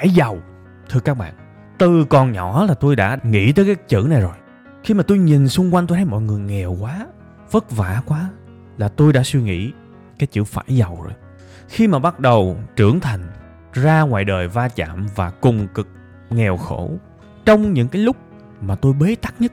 Phải 0.00 0.10
giàu. 0.10 0.38
Thưa 0.88 1.00
các 1.00 1.14
bạn, 1.14 1.34
từ 1.78 2.04
còn 2.04 2.32
nhỏ 2.32 2.64
là 2.64 2.74
tôi 2.74 2.96
đã 2.96 3.18
nghĩ 3.22 3.52
tới 3.52 3.64
cái 3.64 3.74
chữ 3.74 4.06
này 4.10 4.20
rồi. 4.20 4.34
Khi 4.84 4.94
mà 4.94 5.02
tôi 5.02 5.18
nhìn 5.18 5.48
xung 5.48 5.74
quanh 5.74 5.86
tôi 5.86 5.98
thấy 5.98 6.04
mọi 6.04 6.22
người 6.22 6.40
nghèo 6.40 6.76
quá, 6.80 7.06
vất 7.50 7.70
vả 7.70 8.02
quá, 8.06 8.30
là 8.78 8.88
tôi 8.88 9.12
đã 9.12 9.22
suy 9.22 9.42
nghĩ 9.42 9.72
cái 10.18 10.26
chữ 10.26 10.44
phải 10.44 10.64
giàu 10.68 10.98
rồi. 11.02 11.12
Khi 11.68 11.88
mà 11.88 11.98
bắt 11.98 12.20
đầu 12.20 12.56
trưởng 12.76 13.00
thành, 13.00 13.20
ra 13.72 14.00
ngoài 14.02 14.24
đời 14.24 14.48
va 14.48 14.68
chạm 14.68 15.06
và 15.14 15.30
cùng 15.30 15.68
cực 15.74 15.88
nghèo 16.30 16.56
khổ, 16.56 16.90
trong 17.44 17.72
những 17.72 17.88
cái 17.88 18.02
lúc 18.02 18.16
mà 18.60 18.74
tôi 18.74 18.92
bế 18.92 19.14
tắc 19.14 19.40
nhất 19.40 19.52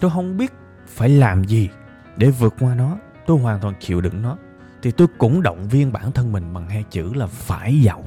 tôi 0.00 0.10
không 0.10 0.36
biết 0.36 0.52
phải 0.86 1.08
làm 1.08 1.44
gì 1.44 1.68
để 2.16 2.30
vượt 2.30 2.54
qua 2.60 2.74
nó, 2.74 2.96
tôi 3.26 3.38
hoàn 3.38 3.60
toàn 3.60 3.74
chịu 3.80 4.00
đựng 4.00 4.22
nó, 4.22 4.36
thì 4.82 4.90
tôi 4.90 5.08
cũng 5.18 5.42
động 5.42 5.68
viên 5.68 5.92
bản 5.92 6.12
thân 6.12 6.32
mình 6.32 6.54
bằng 6.54 6.68
hai 6.68 6.84
chữ 6.90 7.12
là 7.14 7.26
phải 7.26 7.80
giàu 7.80 8.04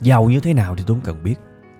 giàu 0.00 0.24
như 0.24 0.40
thế 0.40 0.54
nào 0.54 0.76
thì 0.76 0.84
tôi 0.86 0.94
không 0.96 1.04
cần 1.04 1.22
biết, 1.22 1.34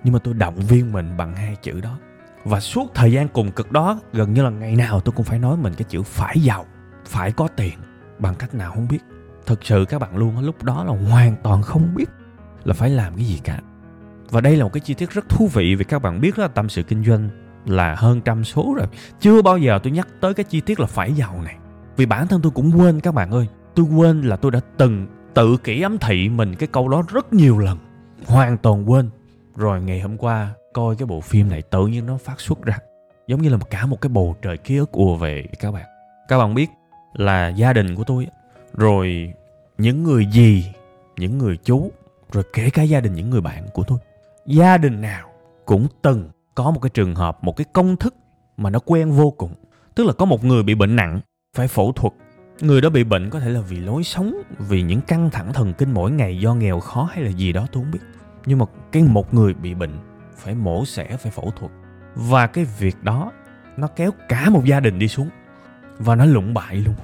nhưng 0.04 0.12
mà 0.12 0.18
tôi 0.18 0.34
động 0.34 0.56
viên 0.56 0.92
mình 0.92 1.16
bằng 1.16 1.34
hai 1.34 1.56
chữ 1.62 1.80
đó. 1.80 1.98
Và 2.44 2.60
suốt 2.60 2.90
thời 2.94 3.12
gian 3.12 3.28
cùng 3.28 3.50
cực 3.50 3.72
đó, 3.72 4.00
gần 4.12 4.32
như 4.32 4.42
là 4.42 4.50
ngày 4.50 4.76
nào 4.76 5.00
tôi 5.00 5.12
cũng 5.12 5.24
phải 5.24 5.38
nói 5.38 5.56
mình 5.56 5.74
cái 5.74 5.84
chữ 5.88 6.02
phải 6.02 6.40
giàu, 6.40 6.66
phải 7.06 7.32
có 7.32 7.48
tiền, 7.56 7.78
bằng 8.18 8.34
cách 8.34 8.54
nào 8.54 8.72
không 8.72 8.88
biết. 8.88 8.98
Thực 9.46 9.64
sự 9.64 9.84
các 9.88 9.98
bạn 9.98 10.16
luôn 10.16 10.38
lúc 10.38 10.62
đó 10.62 10.84
là 10.84 11.08
hoàn 11.10 11.36
toàn 11.42 11.62
không 11.62 11.94
biết 11.94 12.10
là 12.64 12.74
phải 12.74 12.90
làm 12.90 13.16
cái 13.16 13.24
gì 13.24 13.40
cả. 13.44 13.60
Và 14.30 14.40
đây 14.40 14.56
là 14.56 14.64
một 14.64 14.72
cái 14.72 14.80
chi 14.80 14.94
tiết 14.94 15.10
rất 15.10 15.28
thú 15.28 15.48
vị 15.52 15.74
vì 15.74 15.84
các 15.84 16.02
bạn 16.02 16.20
biết 16.20 16.38
là 16.38 16.48
tâm 16.48 16.68
sự 16.68 16.82
kinh 16.82 17.04
doanh 17.04 17.28
là 17.66 17.94
hơn 17.98 18.20
trăm 18.20 18.44
số 18.44 18.74
rồi. 18.76 18.86
Chưa 19.20 19.42
bao 19.42 19.58
giờ 19.58 19.78
tôi 19.82 19.92
nhắc 19.92 20.08
tới 20.20 20.34
cái 20.34 20.44
chi 20.44 20.60
tiết 20.60 20.80
là 20.80 20.86
phải 20.86 21.12
giàu 21.12 21.42
này. 21.44 21.56
Vì 21.96 22.06
bản 22.06 22.26
thân 22.26 22.42
tôi 22.42 22.52
cũng 22.52 22.80
quên 22.80 23.00
các 23.00 23.14
bạn 23.14 23.30
ơi, 23.30 23.48
tôi 23.74 23.86
quên 23.86 24.22
là 24.22 24.36
tôi 24.36 24.50
đã 24.50 24.60
từng 24.76 25.06
tự 25.34 25.56
kỷ 25.56 25.82
ám 25.82 25.98
thị 25.98 26.28
mình 26.28 26.54
cái 26.54 26.66
câu 26.72 26.88
đó 26.88 27.02
rất 27.12 27.32
nhiều 27.32 27.58
lần 27.58 27.78
hoàn 28.26 28.58
toàn 28.58 28.90
quên. 28.90 29.10
Rồi 29.56 29.82
ngày 29.82 30.00
hôm 30.00 30.16
qua, 30.16 30.54
coi 30.72 30.96
cái 30.96 31.06
bộ 31.06 31.20
phim 31.20 31.48
này 31.48 31.62
tự 31.62 31.86
nhiên 31.86 32.06
nó 32.06 32.16
phát 32.16 32.40
xuất 32.40 32.62
ra, 32.62 32.78
giống 33.26 33.42
như 33.42 33.48
là 33.48 33.58
cả 33.70 33.86
một 33.86 34.00
cái 34.00 34.08
bầu 34.08 34.36
trời 34.42 34.58
ký 34.58 34.76
ức 34.76 34.92
ùa 34.92 35.16
về 35.16 35.44
các 35.60 35.72
bạn. 35.72 35.84
Các 36.28 36.38
bạn 36.38 36.54
biết 36.54 36.70
là 37.12 37.48
gia 37.48 37.72
đình 37.72 37.94
của 37.94 38.04
tôi 38.04 38.26
rồi 38.72 39.32
những 39.78 40.04
người 40.04 40.26
gì 40.26 40.72
những 41.16 41.38
người 41.38 41.56
chú, 41.64 41.90
rồi 42.32 42.44
kể 42.52 42.70
cả 42.70 42.82
gia 42.82 43.00
đình 43.00 43.14
những 43.14 43.30
người 43.30 43.40
bạn 43.40 43.66
của 43.72 43.82
tôi, 43.82 43.98
gia 44.46 44.78
đình 44.78 45.00
nào 45.00 45.28
cũng 45.64 45.86
từng 46.02 46.30
có 46.54 46.70
một 46.70 46.80
cái 46.80 46.90
trường 46.90 47.14
hợp, 47.14 47.44
một 47.44 47.56
cái 47.56 47.64
công 47.72 47.96
thức 47.96 48.14
mà 48.56 48.70
nó 48.70 48.78
quen 48.78 49.10
vô 49.10 49.30
cùng. 49.30 49.54
Tức 49.94 50.04
là 50.04 50.12
có 50.12 50.24
một 50.24 50.44
người 50.44 50.62
bị 50.62 50.74
bệnh 50.74 50.96
nặng, 50.96 51.20
phải 51.56 51.68
phẫu 51.68 51.92
thuật 51.92 52.12
người 52.60 52.80
đó 52.80 52.90
bị 52.90 53.04
bệnh 53.04 53.30
có 53.30 53.40
thể 53.40 53.48
là 53.48 53.60
vì 53.60 53.76
lối 53.76 54.04
sống, 54.04 54.42
vì 54.58 54.82
những 54.82 55.00
căng 55.00 55.30
thẳng 55.30 55.52
thần 55.52 55.72
kinh 55.72 55.94
mỗi 55.94 56.10
ngày 56.10 56.38
do 56.38 56.54
nghèo 56.54 56.80
khó 56.80 57.08
hay 57.12 57.24
là 57.24 57.30
gì 57.30 57.52
đó, 57.52 57.66
tôi 57.72 57.82
không 57.82 57.90
biết. 57.90 57.98
Nhưng 58.46 58.58
mà 58.58 58.66
cái 58.92 59.02
một 59.02 59.34
người 59.34 59.54
bị 59.54 59.74
bệnh 59.74 59.92
phải 60.36 60.54
mổ 60.54 60.84
xẻ, 60.84 61.16
phải 61.16 61.32
phẫu 61.32 61.52
thuật. 61.56 61.72
Và 62.14 62.46
cái 62.46 62.66
việc 62.78 63.02
đó 63.02 63.32
nó 63.76 63.86
kéo 63.86 64.10
cả 64.28 64.50
một 64.50 64.64
gia 64.64 64.80
đình 64.80 64.98
đi 64.98 65.08
xuống. 65.08 65.28
Và 65.98 66.14
nó 66.14 66.24
lụng 66.24 66.54
bại 66.54 66.76
luôn. 66.76 66.94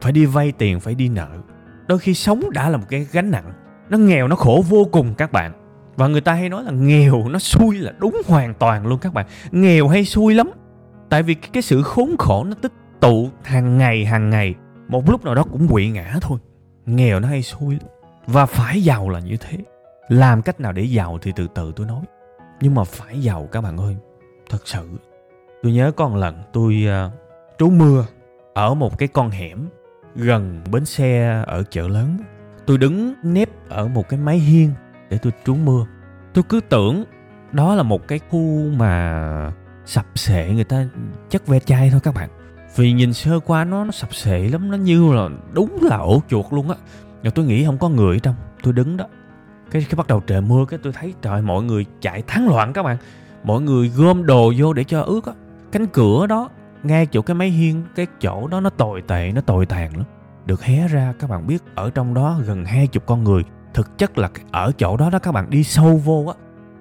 Phải 0.00 0.12
đi 0.12 0.26
vay 0.26 0.52
tiền, 0.52 0.80
phải 0.80 0.94
đi 0.94 1.08
nợ. 1.08 1.28
Đôi 1.86 1.98
khi 1.98 2.14
sống 2.14 2.42
đã 2.52 2.68
là 2.68 2.76
một 2.76 2.86
cái 2.88 3.06
gánh 3.12 3.30
nặng. 3.30 3.52
Nó 3.90 3.98
nghèo, 3.98 4.28
nó 4.28 4.36
khổ 4.36 4.64
vô 4.68 4.88
cùng 4.92 5.14
các 5.14 5.32
bạn. 5.32 5.52
Và 5.96 6.08
người 6.08 6.20
ta 6.20 6.32
hay 6.32 6.48
nói 6.48 6.64
là 6.64 6.70
nghèo, 6.70 7.28
nó 7.28 7.38
xui 7.38 7.78
là 7.78 7.92
đúng 7.98 8.22
hoàn 8.26 8.54
toàn 8.54 8.86
luôn 8.86 8.98
các 8.98 9.14
bạn. 9.14 9.26
Nghèo 9.50 9.88
hay 9.88 10.04
xui 10.04 10.34
lắm. 10.34 10.50
Tại 11.08 11.22
vì 11.22 11.34
cái 11.34 11.62
sự 11.62 11.82
khốn 11.82 12.16
khổ 12.18 12.44
nó 12.44 12.54
tích 12.54 12.72
tụ 13.00 13.30
hàng 13.42 13.78
ngày 13.78 14.04
hàng 14.04 14.30
ngày 14.30 14.54
một 14.90 15.10
lúc 15.10 15.24
nào 15.24 15.34
đó 15.34 15.44
cũng 15.52 15.68
quỵ 15.68 15.90
ngã 15.90 16.18
thôi. 16.20 16.38
Nghèo 16.86 17.20
nó 17.20 17.28
hay 17.28 17.42
xui 17.42 17.74
lắm. 17.74 17.88
Và 18.26 18.46
phải 18.46 18.82
giàu 18.82 19.08
là 19.08 19.20
như 19.20 19.36
thế. 19.40 19.58
Làm 20.08 20.42
cách 20.42 20.60
nào 20.60 20.72
để 20.72 20.82
giàu 20.82 21.18
thì 21.22 21.32
từ 21.36 21.48
từ 21.54 21.72
tôi 21.76 21.86
nói. 21.86 22.02
Nhưng 22.60 22.74
mà 22.74 22.84
phải 22.84 23.22
giàu 23.22 23.48
các 23.52 23.60
bạn 23.60 23.76
ơi. 23.76 23.96
Thật 24.50 24.68
sự. 24.68 24.88
Tôi 25.62 25.72
nhớ 25.72 25.92
có 25.96 26.08
một 26.08 26.16
lần 26.16 26.42
tôi 26.52 26.84
uh, 26.86 27.12
trú 27.58 27.70
mưa 27.70 28.06
ở 28.54 28.74
một 28.74 28.98
cái 28.98 29.08
con 29.08 29.30
hẻm 29.30 29.68
gần 30.14 30.64
bến 30.70 30.84
xe 30.84 31.42
ở 31.46 31.62
chợ 31.70 31.88
lớn. 31.88 32.18
Tôi 32.66 32.78
đứng 32.78 33.14
nép 33.22 33.48
ở 33.68 33.88
một 33.88 34.08
cái 34.08 34.20
mái 34.20 34.38
hiên 34.38 34.72
để 35.10 35.18
tôi 35.22 35.32
trú 35.44 35.54
mưa. 35.54 35.86
Tôi 36.34 36.44
cứ 36.48 36.60
tưởng 36.68 37.04
đó 37.52 37.74
là 37.74 37.82
một 37.82 38.08
cái 38.08 38.20
khu 38.30 38.70
mà 38.76 39.52
sập 39.84 40.06
sệ 40.14 40.50
người 40.50 40.64
ta 40.64 40.86
chất 41.28 41.46
ve 41.46 41.60
chai 41.60 41.90
thôi 41.90 42.00
các 42.02 42.14
bạn 42.14 42.30
vì 42.76 42.92
nhìn 42.92 43.12
sơ 43.12 43.40
qua 43.40 43.64
nó 43.64 43.84
nó 43.84 43.90
sập 43.90 44.14
sệ 44.14 44.48
lắm, 44.48 44.70
nó 44.70 44.76
như 44.76 45.12
là 45.12 45.28
đúng 45.52 45.78
là 45.82 45.96
ổ 45.96 46.22
chuột 46.28 46.46
luôn 46.50 46.70
á. 46.70 46.76
Và 47.22 47.30
tôi 47.30 47.44
nghĩ 47.44 47.64
không 47.64 47.78
có 47.78 47.88
người 47.88 48.16
ở 48.16 48.18
trong, 48.18 48.34
tôi 48.62 48.72
đứng 48.72 48.96
đó. 48.96 49.04
Cái 49.70 49.82
khi 49.82 49.96
bắt 49.96 50.06
đầu 50.06 50.22
trời 50.26 50.40
mưa, 50.40 50.64
cái 50.68 50.80
tôi 50.82 50.92
thấy 50.92 51.14
trời, 51.22 51.42
mọi 51.42 51.62
người 51.62 51.86
chạy 52.00 52.22
thắng 52.26 52.48
loạn 52.48 52.72
các 52.72 52.82
bạn. 52.82 52.96
Mọi 53.44 53.60
người 53.60 53.88
gom 53.88 54.26
đồ 54.26 54.52
vô 54.56 54.72
để 54.72 54.84
cho 54.84 55.02
ướt 55.02 55.26
á. 55.26 55.32
Cánh 55.72 55.86
cửa 55.86 56.26
đó, 56.26 56.48
ngay 56.82 57.06
chỗ 57.06 57.22
cái 57.22 57.34
máy 57.34 57.48
hiên, 57.50 57.82
cái 57.94 58.06
chỗ 58.20 58.46
đó 58.46 58.60
nó 58.60 58.70
tồi 58.70 59.02
tệ, 59.02 59.32
nó 59.34 59.40
tồi 59.40 59.66
tàn 59.66 59.96
lắm. 59.96 60.06
Được 60.46 60.62
hé 60.62 60.88
ra, 60.88 61.14
các 61.18 61.30
bạn 61.30 61.46
biết, 61.46 61.62
ở 61.74 61.90
trong 61.90 62.14
đó 62.14 62.40
gần 62.46 62.64
hai 62.64 62.86
chục 62.86 63.06
con 63.06 63.24
người. 63.24 63.42
Thực 63.74 63.98
chất 63.98 64.18
là 64.18 64.30
ở 64.50 64.72
chỗ 64.78 64.96
đó 64.96 65.10
đó 65.10 65.18
các 65.18 65.32
bạn 65.32 65.50
đi 65.50 65.64
sâu 65.64 65.96
vô 65.96 66.24
á. 66.26 66.34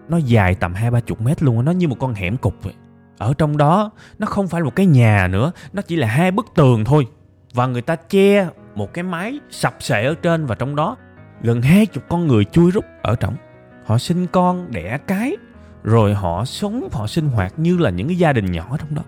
Nó 0.09 0.17
dài 0.17 0.55
tầm 0.55 0.73
hai 0.73 0.91
ba 0.91 0.99
chục 0.99 1.21
mét 1.21 1.43
luôn 1.43 1.57
á, 1.57 1.63
nó 1.63 1.71
như 1.71 1.87
một 1.87 1.97
con 1.99 2.13
hẻm 2.13 2.37
cục 2.37 2.55
vậy 2.63 2.73
ở 3.19 3.33
trong 3.37 3.57
đó 3.57 3.91
nó 4.19 4.27
không 4.27 4.47
phải 4.47 4.61
một 4.61 4.75
cái 4.75 4.85
nhà 4.85 5.27
nữa 5.27 5.51
nó 5.73 5.81
chỉ 5.81 5.95
là 5.95 6.07
hai 6.07 6.31
bức 6.31 6.45
tường 6.55 6.85
thôi. 6.85 7.07
Và 7.53 7.67
người 7.67 7.81
ta 7.81 7.95
che 7.95 8.49
một 8.75 8.93
cái 8.93 9.03
máy 9.03 9.39
sập 9.49 9.75
sệ 9.79 10.05
ở 10.05 10.15
trên 10.21 10.45
và 10.45 10.55
trong 10.55 10.75
đó. 10.75 10.97
Gần 11.41 11.61
hai 11.61 11.85
chục 11.85 12.03
con 12.09 12.27
người 12.27 12.45
chui 12.45 12.71
rút 12.71 12.85
ở 13.01 13.15
trong. 13.15 13.35
Họ 13.85 13.97
sinh 13.97 14.27
con 14.27 14.71
đẻ 14.71 14.97
cái 15.07 15.37
rồi 15.83 16.13
họ 16.13 16.45
sống 16.45 16.89
họ 16.91 17.07
sinh 17.07 17.27
hoạt 17.27 17.59
như 17.59 17.77
là 17.77 17.89
những 17.89 18.07
cái 18.07 18.17
gia 18.17 18.33
đình 18.33 18.51
nhỏ 18.51 18.77
trong 18.79 18.95
đó. 18.95 19.01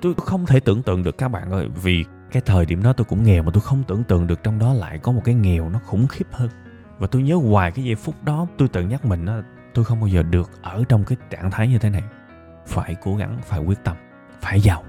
Tôi 0.00 0.14
không 0.16 0.46
thể 0.46 0.60
tưởng 0.60 0.82
tượng 0.82 1.02
được 1.02 1.18
các 1.18 1.28
bạn 1.28 1.50
ơi 1.50 1.68
vì 1.82 2.04
cái 2.32 2.42
thời 2.46 2.66
điểm 2.66 2.82
đó 2.82 2.92
tôi 2.92 3.04
cũng 3.04 3.22
nghèo 3.22 3.42
mà 3.42 3.50
tôi 3.54 3.60
không 3.60 3.82
tưởng 3.88 4.04
tượng 4.04 4.26
được 4.26 4.42
trong 4.42 4.58
đó 4.58 4.74
lại 4.74 4.98
có 4.98 5.12
một 5.12 5.22
cái 5.24 5.34
nghèo 5.34 5.68
nó 5.68 5.78
khủng 5.86 6.06
khiếp 6.06 6.26
hơn. 6.32 6.48
Và 6.98 7.06
tôi 7.06 7.22
nhớ 7.22 7.36
hoài 7.36 7.70
cái 7.70 7.84
giây 7.84 7.94
phút 7.94 8.14
đó 8.24 8.46
tôi 8.58 8.68
tự 8.68 8.82
nhắc 8.82 9.04
mình 9.04 9.24
đó, 9.24 9.36
tôi 9.74 9.84
không 9.84 10.00
bao 10.00 10.08
giờ 10.08 10.22
được 10.22 10.50
ở 10.62 10.84
trong 10.88 11.04
cái 11.04 11.18
trạng 11.30 11.50
thái 11.50 11.68
như 11.68 11.78
thế 11.78 11.90
này 11.90 12.02
phải 12.66 12.96
cố 13.02 13.16
gắng, 13.16 13.38
phải 13.44 13.60
quyết 13.60 13.84
tâm, 13.84 13.96
phải 14.40 14.60
giàu. 14.60 14.82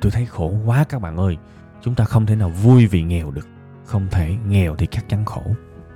Tôi 0.00 0.12
thấy 0.12 0.26
khổ 0.26 0.54
quá 0.66 0.84
các 0.88 1.00
bạn 1.00 1.16
ơi. 1.16 1.36
Chúng 1.82 1.94
ta 1.94 2.04
không 2.04 2.26
thể 2.26 2.36
nào 2.36 2.48
vui 2.48 2.86
vì 2.86 3.02
nghèo 3.02 3.30
được. 3.30 3.48
Không 3.84 4.06
thể, 4.10 4.36
nghèo 4.46 4.76
thì 4.76 4.86
chắc 4.90 5.08
chắn 5.08 5.24
khổ. 5.24 5.42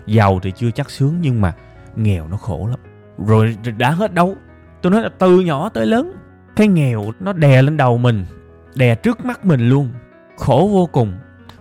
Giàu 0.07 0.40
thì 0.43 0.52
chưa 0.57 0.71
chắc 0.71 0.90
sướng 0.90 1.19
nhưng 1.21 1.40
mà 1.40 1.54
nghèo 1.97 2.28
nó 2.28 2.37
khổ 2.37 2.66
lắm. 2.71 2.78
Rồi 3.26 3.57
đã 3.78 3.90
hết 3.90 4.14
đâu? 4.14 4.37
Tôi 4.83 4.93
nói 4.93 5.02
là 5.02 5.09
từ 5.19 5.40
nhỏ 5.40 5.69
tới 5.69 5.87
lớn, 5.87 6.12
cái 6.57 6.69
nghèo 6.69 7.04
nó 7.21 7.33
đè 7.33 7.62
lên 7.62 7.76
đầu 7.76 7.99
mình, 7.99 8.26
đè 8.75 8.95
trước 8.95 9.25
mắt 9.25 9.45
mình 9.45 9.69
luôn. 9.69 9.90
Khổ 10.37 10.69
vô 10.73 10.88
cùng. 10.93 11.12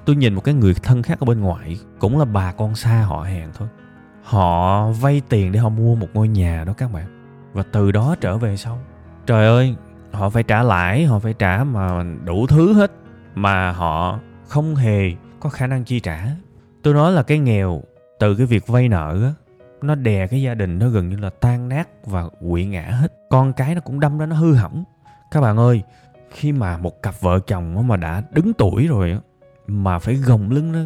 Tôi 0.05 0.15
nhìn 0.15 0.33
một 0.33 0.41
cái 0.41 0.53
người 0.53 0.73
thân 0.83 1.03
khác 1.03 1.19
ở 1.19 1.25
bên 1.25 1.41
ngoài, 1.41 1.79
cũng 1.99 2.19
là 2.19 2.25
bà 2.25 2.51
con 2.51 2.75
xa 2.75 3.05
họ 3.07 3.21
hàng 3.21 3.51
thôi. 3.57 3.67
Họ 4.23 4.89
vay 4.91 5.21
tiền 5.29 5.51
để 5.51 5.59
họ 5.59 5.69
mua 5.69 5.95
một 5.95 6.07
ngôi 6.13 6.27
nhà 6.27 6.63
đó 6.63 6.73
các 6.73 6.91
bạn. 6.93 7.05
Và 7.53 7.63
từ 7.71 7.91
đó 7.91 8.15
trở 8.21 8.37
về 8.37 8.57
sau 8.57 8.79
trời 9.25 9.45
ơi, 9.45 9.75
họ 10.11 10.29
phải 10.29 10.43
trả 10.43 10.63
lãi, 10.63 11.05
họ 11.05 11.19
phải 11.19 11.33
trả 11.33 11.63
mà 11.63 12.03
đủ 12.23 12.47
thứ 12.47 12.73
hết 12.73 12.91
mà 13.35 13.71
họ 13.71 14.19
không 14.47 14.75
hề 14.75 15.11
có 15.39 15.49
khả 15.49 15.67
năng 15.67 15.83
chi 15.83 15.99
trả. 15.99 16.25
Tôi 16.83 16.93
nói 16.93 17.11
là 17.11 17.23
cái 17.23 17.39
nghèo 17.39 17.81
từ 18.19 18.35
cái 18.35 18.45
việc 18.45 18.67
vay 18.67 18.89
nợ 18.89 19.19
á, 19.23 19.33
nó 19.81 19.95
đè 19.95 20.27
cái 20.27 20.41
gia 20.41 20.53
đình 20.53 20.79
nó 20.79 20.89
gần 20.89 21.09
như 21.09 21.17
là 21.17 21.29
tan 21.29 21.69
nát 21.69 21.89
và 22.05 22.23
quỵ 22.49 22.65
ngã 22.65 22.81
hết. 22.81 23.13
Con 23.29 23.53
cái 23.53 23.75
nó 23.75 23.81
cũng 23.81 23.99
đâm 23.99 24.17
ra 24.17 24.25
nó 24.25 24.35
hư 24.35 24.53
hỏng. 24.53 24.83
Các 25.31 25.41
bạn 25.41 25.57
ơi, 25.57 25.81
khi 26.31 26.51
mà 26.51 26.77
một 26.77 27.01
cặp 27.01 27.21
vợ 27.21 27.39
chồng 27.47 27.87
mà 27.87 27.97
đã 27.97 28.23
đứng 28.31 28.53
tuổi 28.53 28.87
rồi 28.87 29.17
mà 29.67 29.99
phải 29.99 30.15
gồng 30.15 30.51
lưng 30.51 30.71
nó 30.71 30.79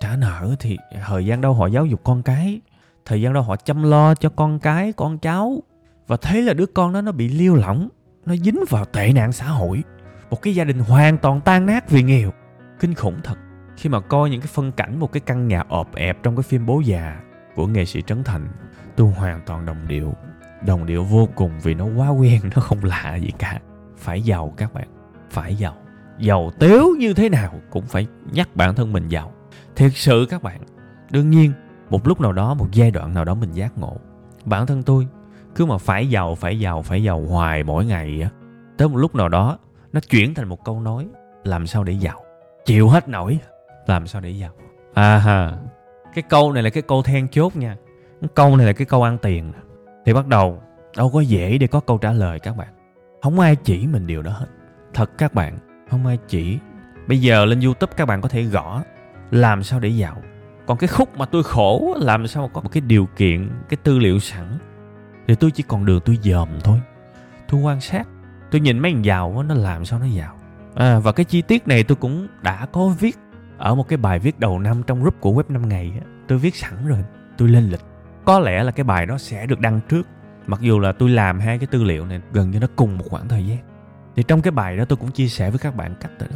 trả 0.00 0.16
nợ 0.16 0.54
thì 0.60 0.78
thời 1.06 1.26
gian 1.26 1.40
đâu 1.40 1.54
họ 1.54 1.66
giáo 1.66 1.86
dục 1.86 2.00
con 2.04 2.22
cái, 2.22 2.60
thời 3.04 3.22
gian 3.22 3.32
đâu 3.32 3.42
họ 3.42 3.56
chăm 3.56 3.82
lo 3.82 4.14
cho 4.14 4.28
con 4.28 4.58
cái, 4.58 4.92
con 4.92 5.18
cháu 5.18 5.62
và 6.06 6.16
thấy 6.16 6.42
là 6.42 6.54
đứa 6.54 6.66
con 6.66 6.92
đó 6.92 7.00
nó 7.00 7.12
bị 7.12 7.28
liêu 7.28 7.54
lỏng, 7.54 7.88
nó 8.26 8.36
dính 8.36 8.64
vào 8.68 8.84
tệ 8.84 9.12
nạn 9.12 9.32
xã 9.32 9.46
hội. 9.46 9.82
Một 10.30 10.42
cái 10.42 10.54
gia 10.54 10.64
đình 10.64 10.78
hoàn 10.78 11.18
toàn 11.18 11.40
tan 11.40 11.66
nát 11.66 11.90
vì 11.90 12.02
nghèo. 12.02 12.30
Kinh 12.80 12.94
khủng 12.94 13.20
thật. 13.22 13.36
Khi 13.76 13.88
mà 13.88 14.00
coi 14.00 14.30
những 14.30 14.40
cái 14.40 14.50
phân 14.54 14.72
cảnh, 14.72 15.00
một 15.00 15.12
cái 15.12 15.20
căn 15.20 15.48
nhà 15.48 15.64
ọp 15.68 15.94
ẹp 15.94 16.22
trong 16.22 16.36
cái 16.36 16.42
phim 16.42 16.66
bố 16.66 16.80
già 16.80 17.20
của 17.54 17.66
nghệ 17.66 17.84
sĩ 17.84 18.02
trấn 18.02 18.24
thành, 18.24 18.48
tôi 18.96 19.12
hoàn 19.12 19.40
toàn 19.46 19.66
đồng 19.66 19.88
điệu. 19.88 20.14
Đồng 20.66 20.86
điệu 20.86 21.04
vô 21.04 21.28
cùng 21.34 21.52
vì 21.62 21.74
nó 21.74 21.86
quá 21.96 22.08
quen, 22.08 22.40
nó 22.56 22.62
không 22.62 22.84
lạ 22.84 23.16
gì 23.16 23.30
cả. 23.38 23.60
Phải 23.96 24.22
giàu 24.22 24.54
các 24.56 24.74
bạn, 24.74 24.88
phải 25.30 25.54
giàu. 25.54 25.74
Giàu 26.18 26.50
tếu 26.58 26.88
như 26.98 27.14
thế 27.14 27.28
nào 27.28 27.54
cũng 27.70 27.84
phải 27.86 28.06
nhắc 28.32 28.48
bản 28.56 28.74
thân 28.74 28.92
mình 28.92 29.08
giàu. 29.08 29.32
Thiệt 29.76 29.92
sự 29.94 30.26
các 30.30 30.42
bạn, 30.42 30.60
đương 31.10 31.30
nhiên, 31.30 31.52
một 31.90 32.08
lúc 32.08 32.20
nào 32.20 32.32
đó, 32.32 32.54
một 32.54 32.68
giai 32.72 32.90
đoạn 32.90 33.14
nào 33.14 33.24
đó 33.24 33.34
mình 33.34 33.52
giác 33.52 33.78
ngộ. 33.78 33.96
Bản 34.44 34.66
thân 34.66 34.82
tôi 34.82 35.08
cứ 35.56 35.64
mà 35.64 35.78
phải 35.78 36.08
giàu 36.08 36.34
phải 36.34 36.58
giàu 36.58 36.82
phải 36.82 37.02
giàu 37.02 37.20
hoài 37.20 37.62
mỗi 37.62 37.84
ngày 37.84 38.20
á, 38.22 38.30
tới 38.78 38.88
một 38.88 38.96
lúc 38.96 39.14
nào 39.14 39.28
đó, 39.28 39.58
nó 39.92 40.00
chuyển 40.00 40.34
thành 40.34 40.48
một 40.48 40.64
câu 40.64 40.80
nói, 40.80 41.06
làm 41.44 41.66
sao 41.66 41.84
để 41.84 41.92
giàu? 41.92 42.22
Chịu 42.64 42.88
hết 42.88 43.08
nổi, 43.08 43.38
làm 43.86 44.06
sao 44.06 44.20
để 44.20 44.30
giàu? 44.30 44.50
À 44.94 45.18
ha, 45.18 45.52
cái 46.14 46.22
câu 46.28 46.52
này 46.52 46.62
là 46.62 46.70
cái 46.70 46.82
câu 46.82 47.02
then 47.02 47.28
chốt 47.28 47.56
nha. 47.56 47.76
Câu 48.34 48.56
này 48.56 48.66
là 48.66 48.72
cái 48.72 48.86
câu 48.86 49.02
ăn 49.02 49.18
tiền 49.18 49.52
thì 50.06 50.12
bắt 50.12 50.26
đầu, 50.26 50.62
đâu 50.96 51.10
có 51.10 51.20
dễ 51.20 51.58
để 51.58 51.66
có 51.66 51.80
câu 51.80 51.98
trả 51.98 52.12
lời 52.12 52.38
các 52.40 52.56
bạn. 52.56 52.68
Không 53.22 53.40
ai 53.40 53.56
chỉ 53.56 53.86
mình 53.86 54.06
điều 54.06 54.22
đó 54.22 54.30
hết. 54.30 54.46
Thật 54.94 55.10
các 55.18 55.34
bạn, 55.34 55.58
không 55.90 56.06
ai 56.06 56.18
chỉ. 56.28 56.58
Bây 57.08 57.20
giờ 57.20 57.44
lên 57.44 57.60
youtube 57.60 57.92
các 57.96 58.08
bạn 58.08 58.20
có 58.20 58.28
thể 58.28 58.42
gõ, 58.42 58.82
làm 59.30 59.62
sao 59.62 59.80
để 59.80 59.88
giàu? 59.88 60.16
Còn 60.66 60.78
cái 60.78 60.88
khúc 60.88 61.16
mà 61.18 61.24
tôi 61.24 61.42
khổ 61.42 61.94
làm 62.00 62.26
sao 62.26 62.42
mà 62.42 62.48
có 62.52 62.60
một 62.60 62.68
cái 62.72 62.80
điều 62.80 63.06
kiện, 63.16 63.50
cái 63.68 63.76
tư 63.82 63.98
liệu 63.98 64.18
sẵn? 64.18 64.58
Thì 65.26 65.34
tôi 65.34 65.50
chỉ 65.50 65.62
còn 65.62 65.84
đường 65.84 66.00
tôi 66.04 66.18
dòm 66.22 66.48
thôi. 66.64 66.80
Tôi 67.48 67.60
quan 67.60 67.80
sát 67.80 68.08
tôi 68.50 68.60
nhìn 68.60 68.78
mấy 68.78 68.92
thằng 68.92 69.04
giàu 69.04 69.42
nó 69.48 69.54
làm 69.54 69.84
sao 69.84 69.98
nó 69.98 70.06
giàu. 70.06 70.36
À, 70.74 70.98
và 70.98 71.12
cái 71.12 71.24
chi 71.24 71.42
tiết 71.42 71.68
này 71.68 71.84
tôi 71.84 71.96
cũng 71.96 72.28
đã 72.42 72.66
có 72.66 72.88
viết 72.88 73.16
ở 73.58 73.74
một 73.74 73.88
cái 73.88 73.96
bài 73.96 74.18
viết 74.18 74.40
đầu 74.40 74.58
năm 74.58 74.82
trong 74.86 75.00
group 75.00 75.20
của 75.20 75.32
web 75.32 75.44
5 75.48 75.68
ngày 75.68 75.92
tôi 76.28 76.38
viết 76.38 76.56
sẵn 76.56 76.86
rồi 76.86 77.04
tôi 77.38 77.48
lên 77.48 77.70
lịch. 77.70 77.80
Có 78.24 78.40
lẽ 78.40 78.62
là 78.62 78.72
cái 78.72 78.84
bài 78.84 79.06
đó 79.06 79.18
sẽ 79.18 79.46
được 79.46 79.60
đăng 79.60 79.80
trước. 79.88 80.08
Mặc 80.46 80.60
dù 80.60 80.80
là 80.80 80.92
tôi 80.92 81.10
làm 81.10 81.40
hai 81.40 81.58
cái 81.58 81.66
tư 81.66 81.84
liệu 81.84 82.06
này 82.06 82.20
gần 82.32 82.50
như 82.50 82.60
nó 82.60 82.66
cùng 82.76 82.98
một 82.98 83.04
khoảng 83.10 83.28
thời 83.28 83.46
gian. 83.46 83.58
Thì 84.16 84.22
trong 84.22 84.42
cái 84.42 84.50
bài 84.50 84.76
đó 84.76 84.84
tôi 84.84 84.96
cũng 84.96 85.10
chia 85.10 85.28
sẻ 85.28 85.50
với 85.50 85.58
các 85.58 85.76
bạn 85.76 85.94
cách 86.00 86.12
đó. 86.20 86.26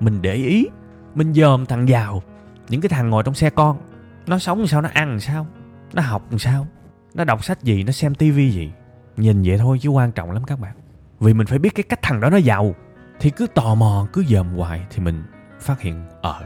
Mình 0.00 0.22
để 0.22 0.34
ý 0.34 0.66
mình 1.14 1.32
dòm 1.34 1.66
thằng 1.66 1.88
giàu 1.88 2.22
những 2.68 2.80
cái 2.80 2.88
thằng 2.88 3.10
ngồi 3.10 3.22
trong 3.22 3.34
xe 3.34 3.50
con 3.50 3.78
nó 4.26 4.38
sống 4.38 4.58
làm 4.58 4.66
sao 4.66 4.82
nó 4.82 4.88
ăn 4.92 5.10
làm 5.10 5.20
sao 5.20 5.46
nó 5.92 6.02
học 6.02 6.26
làm 6.30 6.38
sao 6.38 6.66
nó 7.14 7.24
đọc 7.24 7.44
sách 7.44 7.62
gì, 7.62 7.82
nó 7.82 7.92
xem 7.92 8.14
tivi 8.14 8.50
gì? 8.50 8.72
Nhìn 9.16 9.42
vậy 9.42 9.58
thôi 9.58 9.78
chứ 9.80 9.88
quan 9.88 10.12
trọng 10.12 10.30
lắm 10.30 10.44
các 10.44 10.60
bạn. 10.60 10.74
Vì 11.20 11.34
mình 11.34 11.46
phải 11.46 11.58
biết 11.58 11.74
cái 11.74 11.82
cách 11.82 11.98
thằng 12.02 12.20
đó 12.20 12.30
nó 12.30 12.36
giàu. 12.36 12.74
Thì 13.20 13.30
cứ 13.30 13.46
tò 13.54 13.74
mò, 13.74 14.06
cứ 14.12 14.24
dòm 14.24 14.48
hoài 14.48 14.86
thì 14.90 15.02
mình 15.02 15.22
phát 15.60 15.80
hiện 15.80 16.04
ờ. 16.22 16.42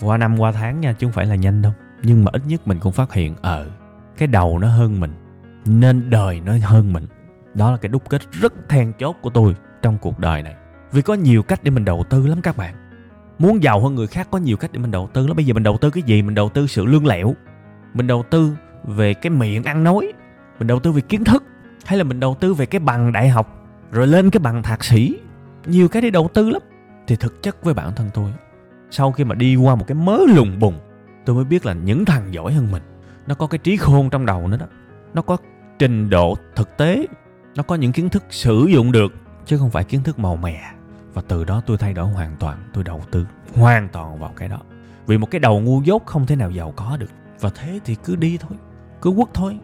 Qua 0.00 0.16
năm, 0.16 0.38
qua 0.38 0.52
tháng 0.52 0.80
nha, 0.80 0.92
chứ 0.92 1.06
không 1.06 1.12
phải 1.12 1.26
là 1.26 1.34
nhanh 1.34 1.62
đâu. 1.62 1.72
Nhưng 2.02 2.24
mà 2.24 2.30
ít 2.32 2.42
nhất 2.46 2.68
mình 2.68 2.78
cũng 2.78 2.92
phát 2.92 3.12
hiện 3.12 3.36
ờ. 3.42 3.70
Cái 4.18 4.28
đầu 4.28 4.58
nó 4.58 4.68
hơn 4.68 5.00
mình, 5.00 5.12
nên 5.66 6.10
đời 6.10 6.40
nó 6.40 6.52
hơn 6.62 6.92
mình. 6.92 7.06
Đó 7.54 7.70
là 7.70 7.76
cái 7.76 7.88
đúc 7.88 8.02
kết 8.08 8.22
rất 8.32 8.52
then 8.68 8.92
chốt 8.98 9.16
của 9.22 9.30
tôi 9.30 9.56
trong 9.82 9.98
cuộc 9.98 10.18
đời 10.18 10.42
này. 10.42 10.54
Vì 10.92 11.02
có 11.02 11.14
nhiều 11.14 11.42
cách 11.42 11.60
để 11.62 11.70
mình 11.70 11.84
đầu 11.84 12.04
tư 12.10 12.26
lắm 12.26 12.42
các 12.42 12.56
bạn. 12.56 12.74
Muốn 13.38 13.62
giàu 13.62 13.80
hơn 13.80 13.94
người 13.94 14.06
khác 14.06 14.28
có 14.30 14.38
nhiều 14.38 14.56
cách 14.56 14.72
để 14.72 14.78
mình 14.78 14.90
đầu 14.90 15.08
tư 15.12 15.26
lắm. 15.26 15.36
Bây 15.36 15.46
giờ 15.46 15.54
mình 15.54 15.62
đầu 15.62 15.78
tư 15.78 15.90
cái 15.90 16.02
gì? 16.02 16.22
Mình 16.22 16.34
đầu 16.34 16.48
tư 16.48 16.66
sự 16.66 16.84
lương 16.84 17.06
lẹo 17.06 17.34
mình 17.94 18.06
đầu 18.06 18.24
tư 18.30 18.56
về 18.84 19.14
cái 19.14 19.30
miệng 19.30 19.64
ăn 19.64 19.84
nói, 19.84 20.12
mình 20.58 20.66
đầu 20.66 20.80
tư 20.80 20.92
về 20.92 21.00
kiến 21.00 21.24
thức, 21.24 21.44
hay 21.84 21.98
là 21.98 22.04
mình 22.04 22.20
đầu 22.20 22.36
tư 22.40 22.54
về 22.54 22.66
cái 22.66 22.78
bằng 22.78 23.12
đại 23.12 23.28
học, 23.28 23.66
rồi 23.92 24.06
lên 24.06 24.30
cái 24.30 24.40
bằng 24.40 24.62
thạc 24.62 24.84
sĩ. 24.84 25.16
Nhiều 25.66 25.88
cái 25.88 26.02
để 26.02 26.10
đầu 26.10 26.28
tư 26.34 26.50
lắm. 26.50 26.62
Thì 27.06 27.16
thực 27.16 27.42
chất 27.42 27.64
với 27.64 27.74
bản 27.74 27.92
thân 27.96 28.10
tôi, 28.14 28.32
sau 28.90 29.12
khi 29.12 29.24
mà 29.24 29.34
đi 29.34 29.56
qua 29.56 29.74
một 29.74 29.84
cái 29.86 29.94
mớ 29.94 30.18
lùng 30.34 30.58
bùng, 30.58 30.78
tôi 31.24 31.36
mới 31.36 31.44
biết 31.44 31.66
là 31.66 31.72
những 31.72 32.04
thằng 32.04 32.34
giỏi 32.34 32.52
hơn 32.52 32.70
mình, 32.70 32.82
nó 33.26 33.34
có 33.34 33.46
cái 33.46 33.58
trí 33.58 33.76
khôn 33.76 34.10
trong 34.10 34.26
đầu 34.26 34.48
nữa 34.48 34.56
đó. 34.56 34.66
Nó 35.14 35.22
có 35.22 35.36
trình 35.78 36.10
độ 36.10 36.36
thực 36.56 36.76
tế, 36.76 37.06
nó 37.56 37.62
có 37.62 37.74
những 37.74 37.92
kiến 37.92 38.08
thức 38.08 38.24
sử 38.30 38.66
dụng 38.68 38.92
được, 38.92 39.14
chứ 39.46 39.58
không 39.58 39.70
phải 39.70 39.84
kiến 39.84 40.02
thức 40.02 40.18
màu 40.18 40.36
mè. 40.36 40.60
Và 41.14 41.22
từ 41.28 41.44
đó 41.44 41.62
tôi 41.66 41.78
thay 41.78 41.94
đổi 41.94 42.06
hoàn 42.06 42.36
toàn, 42.36 42.58
tôi 42.72 42.84
đầu 42.84 43.02
tư 43.10 43.26
hoàn 43.54 43.88
toàn 43.88 44.18
vào 44.18 44.32
cái 44.36 44.48
đó. 44.48 44.58
Vì 45.06 45.18
một 45.18 45.30
cái 45.30 45.38
đầu 45.38 45.60
ngu 45.60 45.82
dốt 45.82 46.06
không 46.06 46.26
thể 46.26 46.36
nào 46.36 46.50
giàu 46.50 46.72
có 46.76 46.96
được. 47.00 47.10
Và 47.40 47.50
thế 47.54 47.80
thì 47.84 47.94
cứ 47.94 48.16
đi 48.16 48.38
thôi 48.40 48.58
cứ 49.02 49.12
quất 49.16 49.28
thôi. 49.34 49.58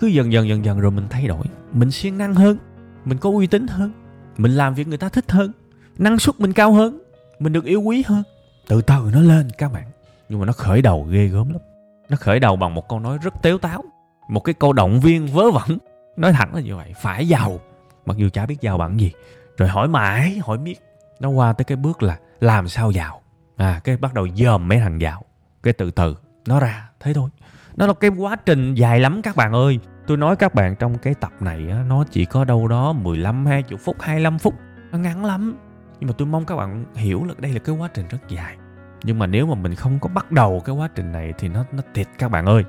Cứ 0.00 0.06
dần 0.06 0.32
dần 0.32 0.48
dần 0.48 0.64
dần 0.64 0.80
rồi 0.80 0.90
mình 0.90 1.06
thay 1.10 1.26
đổi. 1.26 1.44
Mình 1.72 1.90
siêng 1.90 2.18
năng 2.18 2.34
hơn. 2.34 2.58
Mình 3.04 3.18
có 3.18 3.30
uy 3.30 3.46
tín 3.46 3.66
hơn. 3.66 3.92
Mình 4.36 4.52
làm 4.52 4.74
việc 4.74 4.88
người 4.88 4.98
ta 4.98 5.08
thích 5.08 5.30
hơn. 5.30 5.52
Năng 5.98 6.18
suất 6.18 6.40
mình 6.40 6.52
cao 6.52 6.72
hơn. 6.72 7.02
Mình 7.38 7.52
được 7.52 7.64
yêu 7.64 7.80
quý 7.80 8.02
hơn. 8.06 8.22
Từ 8.68 8.82
từ 8.82 9.10
nó 9.12 9.20
lên 9.20 9.50
các 9.58 9.72
bạn. 9.72 9.86
Nhưng 10.28 10.40
mà 10.40 10.46
nó 10.46 10.52
khởi 10.52 10.82
đầu 10.82 11.06
ghê 11.10 11.26
gớm 11.26 11.52
lắm. 11.52 11.62
Nó 12.08 12.16
khởi 12.16 12.40
đầu 12.40 12.56
bằng 12.56 12.74
một 12.74 12.88
câu 12.88 13.00
nói 13.00 13.18
rất 13.22 13.34
tếu 13.42 13.58
táo. 13.58 13.84
Một 14.28 14.40
cái 14.40 14.54
câu 14.54 14.72
động 14.72 15.00
viên 15.00 15.26
vớ 15.26 15.50
vẩn. 15.50 15.78
Nói 16.16 16.32
thẳng 16.32 16.54
là 16.54 16.60
như 16.60 16.76
vậy. 16.76 16.94
Phải 17.00 17.28
giàu. 17.28 17.60
Mặc 18.06 18.16
dù 18.16 18.28
chả 18.28 18.46
biết 18.46 18.60
giàu 18.60 18.78
bằng 18.78 19.00
gì. 19.00 19.12
Rồi 19.56 19.68
hỏi 19.68 19.88
mãi, 19.88 20.40
hỏi 20.44 20.58
miết. 20.58 20.80
Nó 21.20 21.28
qua 21.28 21.52
tới 21.52 21.64
cái 21.64 21.76
bước 21.76 22.02
là 22.02 22.18
làm 22.40 22.68
sao 22.68 22.90
giàu? 22.90 23.20
À 23.56 23.80
cái 23.84 23.96
bắt 23.96 24.14
đầu 24.14 24.28
dòm 24.34 24.68
mấy 24.68 24.78
thằng 24.78 25.00
giàu. 25.00 25.24
Cái 25.62 25.72
từ 25.72 25.90
từ 25.90 26.16
nó 26.48 26.60
ra 26.60 26.90
thế 27.00 27.14
thôi. 27.14 27.30
Nó 27.76 27.86
là 27.86 27.94
cái 28.00 28.10
quá 28.10 28.36
trình 28.36 28.74
dài 28.74 29.00
lắm 29.00 29.22
các 29.22 29.36
bạn 29.36 29.52
ơi. 29.52 29.80
Tôi 30.06 30.16
nói 30.16 30.36
các 30.36 30.54
bạn 30.54 30.76
trong 30.76 30.98
cái 30.98 31.14
tập 31.14 31.32
này 31.40 31.68
á, 31.70 31.84
nó 31.88 32.04
chỉ 32.10 32.24
có 32.24 32.44
đâu 32.44 32.68
đó 32.68 32.92
15 32.92 33.46
20 33.46 33.78
phút 33.84 33.96
25 34.00 34.38
phút. 34.38 34.54
Nó 34.92 34.98
ngắn 34.98 35.24
lắm. 35.24 35.56
Nhưng 36.00 36.08
mà 36.08 36.14
tôi 36.18 36.28
mong 36.28 36.44
các 36.44 36.56
bạn 36.56 36.84
hiểu 36.94 37.24
là 37.24 37.34
đây 37.38 37.52
là 37.52 37.58
cái 37.58 37.76
quá 37.76 37.88
trình 37.94 38.08
rất 38.08 38.28
dài. 38.28 38.56
Nhưng 39.02 39.18
mà 39.18 39.26
nếu 39.26 39.46
mà 39.46 39.54
mình 39.54 39.74
không 39.74 39.98
có 39.98 40.08
bắt 40.08 40.32
đầu 40.32 40.62
cái 40.64 40.76
quá 40.76 40.88
trình 40.94 41.12
này 41.12 41.32
thì 41.38 41.48
nó 41.48 41.64
nó 41.72 41.82
thiệt 41.94 42.06
các 42.18 42.30
bạn 42.30 42.46
ơi. 42.46 42.64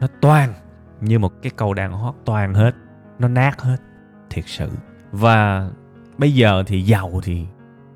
Nó 0.00 0.06
toàn 0.20 0.52
như 1.00 1.18
một 1.18 1.32
cái 1.42 1.52
câu 1.56 1.74
đàn 1.74 1.92
hót 1.92 2.14
toàn 2.24 2.54
hết. 2.54 2.74
Nó 3.18 3.28
nát 3.28 3.60
hết 3.60 3.76
thiệt 4.30 4.44
sự. 4.46 4.70
Và 5.12 5.70
bây 6.18 6.34
giờ 6.34 6.62
thì 6.66 6.82
giàu 6.82 7.20
thì 7.22 7.46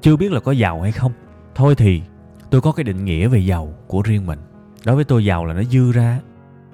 chưa 0.00 0.16
biết 0.16 0.32
là 0.32 0.40
có 0.40 0.52
giàu 0.52 0.82
hay 0.82 0.92
không. 0.92 1.12
Thôi 1.54 1.74
thì 1.74 2.02
tôi 2.50 2.60
có 2.60 2.72
cái 2.72 2.84
định 2.84 3.04
nghĩa 3.04 3.28
về 3.28 3.38
giàu 3.38 3.74
của 3.86 4.02
riêng 4.02 4.26
mình 4.26 4.38
đối 4.84 4.96
với 4.96 5.04
tôi 5.04 5.24
giàu 5.24 5.44
là 5.44 5.54
nó 5.54 5.62
dư 5.62 5.92
ra. 5.92 6.20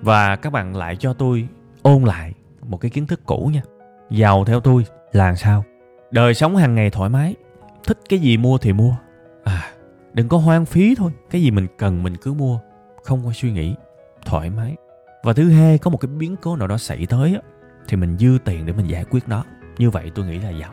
Và 0.00 0.36
các 0.36 0.52
bạn 0.52 0.76
lại 0.76 0.96
cho 0.96 1.12
tôi 1.12 1.48
ôn 1.82 2.02
lại 2.02 2.34
một 2.62 2.80
cái 2.80 2.90
kiến 2.90 3.06
thức 3.06 3.20
cũ 3.26 3.50
nha. 3.52 3.62
Giàu 4.10 4.44
theo 4.44 4.60
tôi 4.60 4.86
là 5.12 5.34
sao? 5.34 5.64
Đời 6.10 6.34
sống 6.34 6.56
hàng 6.56 6.74
ngày 6.74 6.90
thoải 6.90 7.10
mái. 7.10 7.34
Thích 7.84 7.98
cái 8.08 8.18
gì 8.18 8.36
mua 8.36 8.58
thì 8.58 8.72
mua. 8.72 8.94
À 9.44 9.72
đừng 10.12 10.28
có 10.28 10.38
hoang 10.38 10.64
phí 10.64 10.94
thôi. 10.94 11.12
Cái 11.30 11.42
gì 11.42 11.50
mình 11.50 11.66
cần 11.78 12.02
mình 12.02 12.16
cứ 12.16 12.32
mua. 12.32 12.58
Không 13.04 13.24
có 13.24 13.32
suy 13.32 13.52
nghĩ. 13.52 13.74
Thoải 14.24 14.50
mái. 14.50 14.76
Và 15.22 15.32
thứ 15.32 15.50
hai 15.50 15.78
có 15.78 15.90
một 15.90 15.98
cái 15.98 16.08
biến 16.18 16.36
cố 16.42 16.56
nào 16.56 16.68
đó 16.68 16.78
xảy 16.78 17.06
tới 17.06 17.34
á, 17.34 17.40
thì 17.88 17.96
mình 17.96 18.18
dư 18.18 18.38
tiền 18.44 18.66
để 18.66 18.72
mình 18.72 18.86
giải 18.86 19.04
quyết 19.04 19.28
nó. 19.28 19.44
Như 19.78 19.90
vậy 19.90 20.10
tôi 20.14 20.26
nghĩ 20.26 20.38
là 20.38 20.50
giàu. 20.50 20.72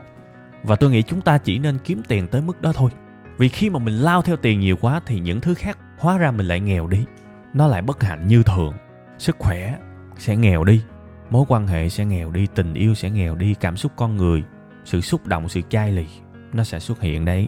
Và 0.64 0.76
tôi 0.76 0.92
nghĩ 0.92 1.02
chúng 1.02 1.22
ta 1.22 1.38
chỉ 1.38 1.60
nên 1.60 1.78
kiếm 1.84 2.02
tiền 2.08 2.28
tới 2.28 2.42
mức 2.42 2.62
đó 2.62 2.72
thôi. 2.76 2.92
Vì 3.38 3.50
khi 3.50 3.70
mà 3.70 3.80
mình 3.80 3.96
lao 3.96 4.22
theo 4.22 4.36
tiền 4.36 4.60
nhiều 4.60 4.76
quá 4.82 5.02
thì 5.06 5.20
những 5.20 5.42
thứ 5.42 5.54
khác 5.54 5.78
hóa 6.00 6.18
ra 6.18 6.32
mình 6.32 6.48
lại 6.48 6.60
nghèo 6.60 6.88
đi. 6.88 7.06
Nó 7.54 7.68
lại 7.68 7.82
bất 7.82 8.04
hạnh 8.04 8.28
như 8.28 8.44
thường. 8.44 8.74
Sức 9.18 9.36
khỏe 9.40 9.78
sẽ 10.18 10.36
nghèo 10.36 10.64
đi, 10.64 10.84
mối 11.30 11.46
quan 11.48 11.68
hệ 11.68 11.90
sẽ 11.90 12.06
nghèo 12.06 12.32
đi, 12.32 12.48
tình 12.56 12.74
yêu 12.74 12.94
sẽ 12.94 13.10
nghèo 13.10 13.36
đi, 13.36 13.54
cảm 13.54 13.78
xúc 13.78 13.92
con 13.96 14.18
người, 14.18 14.44
sự 14.86 15.02
xúc 15.02 15.28
động, 15.28 15.50
sự 15.50 15.62
chai 15.70 15.92
lì, 15.92 16.08
nó 16.54 16.64
sẽ 16.64 16.80
xuất 16.80 17.02
hiện 17.02 17.26
đấy. 17.26 17.48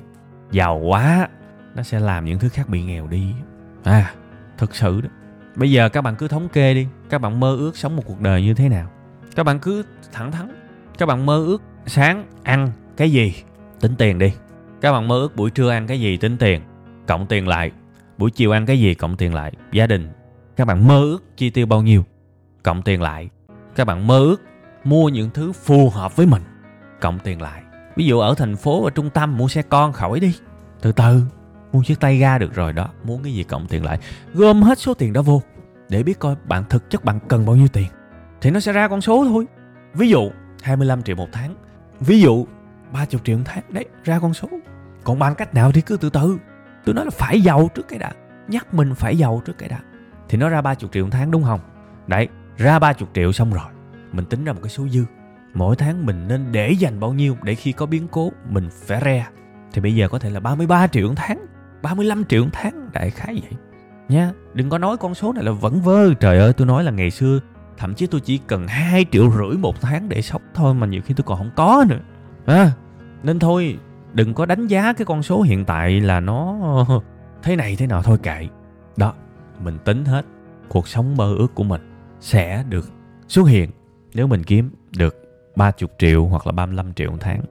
Giàu 0.52 0.78
quá, 0.78 1.28
nó 1.76 1.84
sẽ 1.84 2.00
làm 2.00 2.26
những 2.26 2.40
thứ 2.40 2.50
khác 2.50 2.70
bị 2.70 2.84
nghèo 2.84 3.08
đi. 3.08 3.34
À 3.84 4.14
thực 4.58 4.76
sự 4.76 5.02
đó. 5.02 5.10
Bây 5.56 5.72
giờ 5.72 5.90
các 5.90 6.02
bạn 6.02 6.16
cứ 6.16 6.28
thống 6.28 6.50
kê 6.50 6.74
đi, 6.74 6.88
các 7.10 7.22
bạn 7.22 7.40
mơ 7.40 7.56
ước 7.56 7.78
sống 7.78 7.96
một 7.96 8.04
cuộc 8.06 8.22
đời 8.22 8.44
như 8.44 8.54
thế 8.54 8.70
nào? 8.70 8.90
Các 9.36 9.44
bạn 9.44 9.60
cứ 9.60 9.86
thẳng 10.12 10.32
thắn, 10.32 10.62
các 10.98 11.06
bạn 11.06 11.26
mơ 11.26 11.38
ước 11.46 11.62
sáng 11.86 12.26
ăn 12.44 12.72
cái 12.98 13.12
gì? 13.12 13.36
Tính 13.80 13.96
tiền 13.98 14.20
đi. 14.20 14.34
Các 14.82 14.92
bạn 14.92 15.08
mơ 15.08 15.16
ước 15.16 15.36
buổi 15.36 15.52
trưa 15.52 15.70
ăn 15.70 15.88
cái 15.88 16.00
gì? 16.00 16.18
Tính 16.18 16.38
tiền. 16.38 16.62
Cộng 17.08 17.28
tiền 17.28 17.48
lại 17.48 17.72
buổi 18.22 18.32
chiều 18.32 18.52
ăn 18.52 18.66
cái 18.66 18.80
gì, 18.80 18.94
cộng 18.94 19.18
tiền 19.18 19.34
lại. 19.34 19.52
Gia 19.72 19.88
đình, 19.88 20.10
các 20.56 20.66
bạn 20.66 20.88
mơ 20.88 21.02
ước 21.02 21.24
chi 21.38 21.50
tiêu 21.50 21.66
bao 21.66 21.82
nhiêu? 21.82 22.04
Cộng 22.64 22.82
tiền 22.82 23.02
lại. 23.02 23.30
Các 23.76 23.86
bạn 23.88 24.08
mơ 24.08 24.20
ước 24.20 24.42
mua 24.84 25.10
những 25.10 25.30
thứ 25.34 25.52
phù 25.52 25.90
hợp 25.90 26.16
với 26.16 26.26
mình. 26.26 26.42
Cộng 27.00 27.20
tiền 27.20 27.42
lại. 27.42 27.64
Ví 27.96 28.06
dụ 28.06 28.20
ở 28.20 28.36
thành 28.38 28.56
phố, 28.56 28.84
ở 28.84 28.90
trung 28.90 29.10
tâm, 29.10 29.38
mua 29.38 29.48
xe 29.48 29.62
con 29.62 29.94
khỏi 29.94 30.20
đi. 30.20 30.36
Từ 30.82 30.92
từ, 30.92 31.24
mua 31.72 31.84
chiếc 31.84 32.00
tay 32.00 32.18
ga 32.18 32.38
được 32.38 32.54
rồi 32.54 32.74
đó. 32.74 32.90
Muốn 33.04 33.24
cái 33.24 33.34
gì 33.34 33.44
cộng 33.44 33.68
tiền 33.68 33.86
lại. 33.86 34.00
Gom 34.34 34.62
hết 34.62 34.80
số 34.80 34.94
tiền 34.94 35.14
đó 35.14 35.22
vô, 35.22 35.42
để 35.90 36.04
biết 36.04 36.20
coi 36.20 36.36
bạn 36.46 36.64
thực 36.70 36.90
chất 36.90 37.06
bạn 37.06 37.20
cần 37.28 37.46
bao 37.46 37.56
nhiêu 37.56 37.68
tiền. 37.68 37.88
Thì 38.42 38.52
nó 38.52 38.60
sẽ 38.60 38.74
ra 38.74 38.88
con 38.88 39.02
số 39.02 39.26
thôi. 39.30 39.46
Ví 39.94 40.10
dụ 40.10 40.32
25 40.62 41.04
triệu 41.04 41.16
một 41.16 41.28
tháng. 41.32 41.56
Ví 42.00 42.22
dụ 42.22 42.48
30 42.94 43.20
triệu 43.24 43.38
một 43.38 43.44
tháng. 43.46 43.64
Đấy, 43.70 43.86
ra 44.04 44.20
con 44.20 44.34
số. 44.34 44.48
Còn 45.04 45.20
bằng 45.20 45.36
cách 45.36 45.54
nào 45.54 45.72
thì 45.72 45.82
cứ 45.82 45.98
từ 45.98 46.10
từ 46.10 46.38
tôi 46.86 46.96
nói 46.96 47.06
là 47.06 47.12
phải 47.12 47.42
giàu 47.42 47.70
trước 47.76 47.88
cái 47.88 48.00
đã. 48.00 48.12
Nhắc 48.48 48.74
mình 48.74 48.96
phải 48.96 49.18
giàu 49.18 49.42
trước 49.46 49.58
cái 49.58 49.70
đã. 49.70 49.80
Thì 50.30 50.38
nó 50.38 50.50
ra 50.50 50.62
30 50.62 50.90
triệu 50.94 51.04
một 51.04 51.10
tháng 51.12 51.32
đúng 51.32 51.44
không? 51.44 51.60
Đấy 52.08 52.28
ra 52.58 52.80
30 52.80 53.08
triệu 53.14 53.32
xong 53.32 53.54
rồi. 53.54 53.66
Mình 54.12 54.26
tính 54.26 54.46
ra 54.46 54.54
một 54.54 54.60
cái 54.64 54.70
số 54.70 54.88
dư. 54.88 55.06
Mỗi 55.54 55.76
tháng 55.76 56.06
mình 56.06 56.28
nên 56.28 56.52
để 56.52 56.72
dành 56.72 57.00
bao 57.00 57.14
nhiêu 57.14 57.38
để 57.44 57.56
khi 57.56 57.72
có 57.72 57.86
biến 57.86 58.08
cố 58.08 58.32
mình 58.50 58.70
phải 58.72 59.02
re. 59.06 59.28
Thì 59.74 59.82
bây 59.82 59.96
giờ 59.96 60.08
có 60.08 60.20
thể 60.20 60.30
là 60.30 60.40
33 60.40 60.88
triệu 60.88 61.08
một 61.08 61.14
tháng 61.18 61.46
35 61.82 62.26
triệu 62.26 62.44
một 62.44 62.50
tháng. 62.54 62.90
Đại 62.94 63.10
khái 63.10 63.42
vậy. 63.42 63.60
Nha 64.10 64.32
đừng 64.54 64.70
có 64.70 64.78
nói 64.78 64.98
con 64.98 65.16
số 65.16 65.34
này 65.34 65.44
là 65.44 65.52
vẫn 65.52 65.82
vơ. 65.82 66.14
Trời 66.14 66.40
ơi 66.40 66.54
tôi 66.54 66.68
nói 66.68 66.84
là 66.84 66.92
ngày 66.92 67.12
xưa 67.12 67.40
thậm 67.78 67.96
chí 67.96 68.08
tôi 68.08 68.22
chỉ 68.22 68.38
cần 68.48 68.68
2 68.68 69.06
triệu 69.12 69.32
rưỡi 69.32 69.58
một 69.58 69.82
tháng 69.82 70.10
để 70.10 70.22
sống 70.22 70.42
thôi 70.54 70.74
mà 70.74 70.88
nhiều 70.88 71.02
khi 71.06 71.14
tôi 71.14 71.24
còn 71.28 71.38
không 71.38 71.52
có 71.56 71.86
nữa. 71.90 72.00
À, 72.46 72.72
nên 73.24 73.40
thôi 73.40 73.78
đừng 74.14 74.34
có 74.34 74.46
đánh 74.46 74.68
giá 74.68 74.94
cái 74.94 75.06
con 75.06 75.24
số 75.24 75.42
hiện 75.42 75.66
tại 75.66 76.02
là 76.02 76.20
nó 76.20 76.58
thế 77.44 77.56
này 77.56 77.76
thế 77.76 77.88
nào 77.88 78.04
thôi 78.04 78.18
kệ. 78.24 78.48
Đó, 78.98 79.14
mình 79.60 79.78
tính 79.86 80.06
hết. 80.06 80.26
Cuộc 80.70 80.88
sống 80.88 81.18
mơ 81.18 81.36
ước 81.38 81.56
của 81.56 81.64
mình 81.64 81.82
sẽ 82.20 82.64
được 82.70 82.92
xuất 83.28 83.44
hiện 83.44 83.72
nếu 84.14 84.28
mình 84.28 84.44
kiếm 84.44 84.72
được 84.98 85.22
30 85.56 85.90
triệu 85.98 86.26
hoặc 86.26 86.48
là 86.48 86.52
35 86.52 86.94
triệu 86.94 87.12
một 87.12 87.18
tháng. 87.20 87.42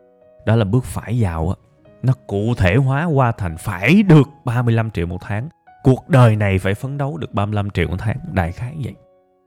Đó 0.47 0.57
là 0.57 0.65
bước 0.65 0.85
phải 0.85 1.19
giàu 1.19 1.49
á. 1.49 1.55
Nó 2.03 2.13
cụ 2.27 2.55
thể 2.57 2.77
hóa 2.77 3.05
qua 3.05 3.33
thành 3.33 3.57
phải 3.59 4.03
được 4.03 4.29
35 4.45 4.91
triệu 4.91 5.07
một 5.07 5.19
tháng. 5.21 5.49
Cuộc 5.83 6.09
đời 6.09 6.37
này 6.37 6.59
phải 6.59 6.75
phấn 6.75 6.99
đấu 6.99 7.17
được 7.19 7.35
35 7.35 7.71
triệu 7.71 7.89
một 7.89 7.97
tháng. 7.99 8.17
Đại 8.33 8.53
khái 8.53 8.77
vậy. 8.85 8.95